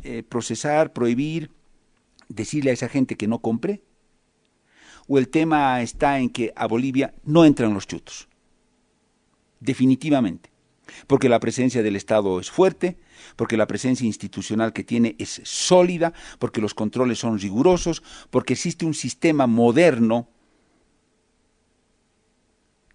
eh, 0.03 0.23
procesar, 0.23 0.93
prohibir, 0.93 1.51
decirle 2.29 2.71
a 2.71 2.75
esa 2.75 2.89
gente 2.89 3.17
que 3.17 3.29
no 3.29 3.39
compre? 3.39 3.83
¿O 5.07 5.19
el 5.19 5.29
tema 5.29 5.81
está 5.83 6.19
en 6.19 6.31
que 6.31 6.53
a 6.57 6.67
Bolivia 6.67 7.15
no 7.25 7.45
entran 7.45 7.75
los 7.75 7.87
chutos? 7.87 8.29
Definitivamente. 9.61 10.51
Porque 11.07 11.29
la 11.29 11.41
presencia 11.41 11.83
del 11.83 11.97
Estado 11.97 12.41
es 12.41 12.51
fuerte, 12.51 12.97
porque 13.37 13.57
la 13.57 13.67
presencia 13.67 14.07
institucional 14.07 14.73
que 14.73 14.85
tiene 14.85 15.17
es 15.19 15.41
sólida, 15.45 16.13
porque 16.39 16.61
los 16.61 16.75
controles 16.75 17.19
son 17.19 17.39
rigurosos, 17.39 18.03
porque 18.31 18.55
existe 18.55 18.87
un 18.87 18.95
sistema 18.95 19.47
moderno, 19.47 20.29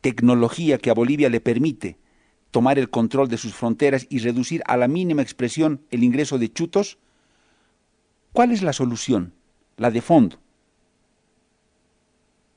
tecnología 0.02 0.78
que 0.78 0.90
a 0.90 0.94
Bolivia 0.94 1.30
le 1.30 1.42
permite 1.42 1.98
tomar 2.52 2.80
el 2.80 2.90
control 2.90 3.28
de 3.28 3.38
sus 3.38 3.54
fronteras 3.54 4.08
y 4.10 4.20
reducir 4.20 4.64
a 4.66 4.78
la 4.78 4.88
mínima 4.88 5.22
expresión 5.22 5.82
el 5.92 6.04
ingreso 6.04 6.40
de 6.40 6.52
chutos, 6.52 6.98
¿cuál 8.34 8.52
es 8.52 8.62
la 8.62 8.74
solución? 8.74 9.34
La 9.78 9.92
de 9.92 10.02
fondo. 10.02 10.40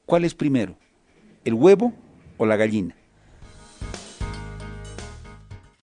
¿Cuál 0.07 0.25
es 0.25 0.35
primero? 0.35 0.77
¿El 1.45 1.55
huevo 1.55 1.93
o 2.39 2.47
la 2.47 2.57
gallina? 2.57 2.97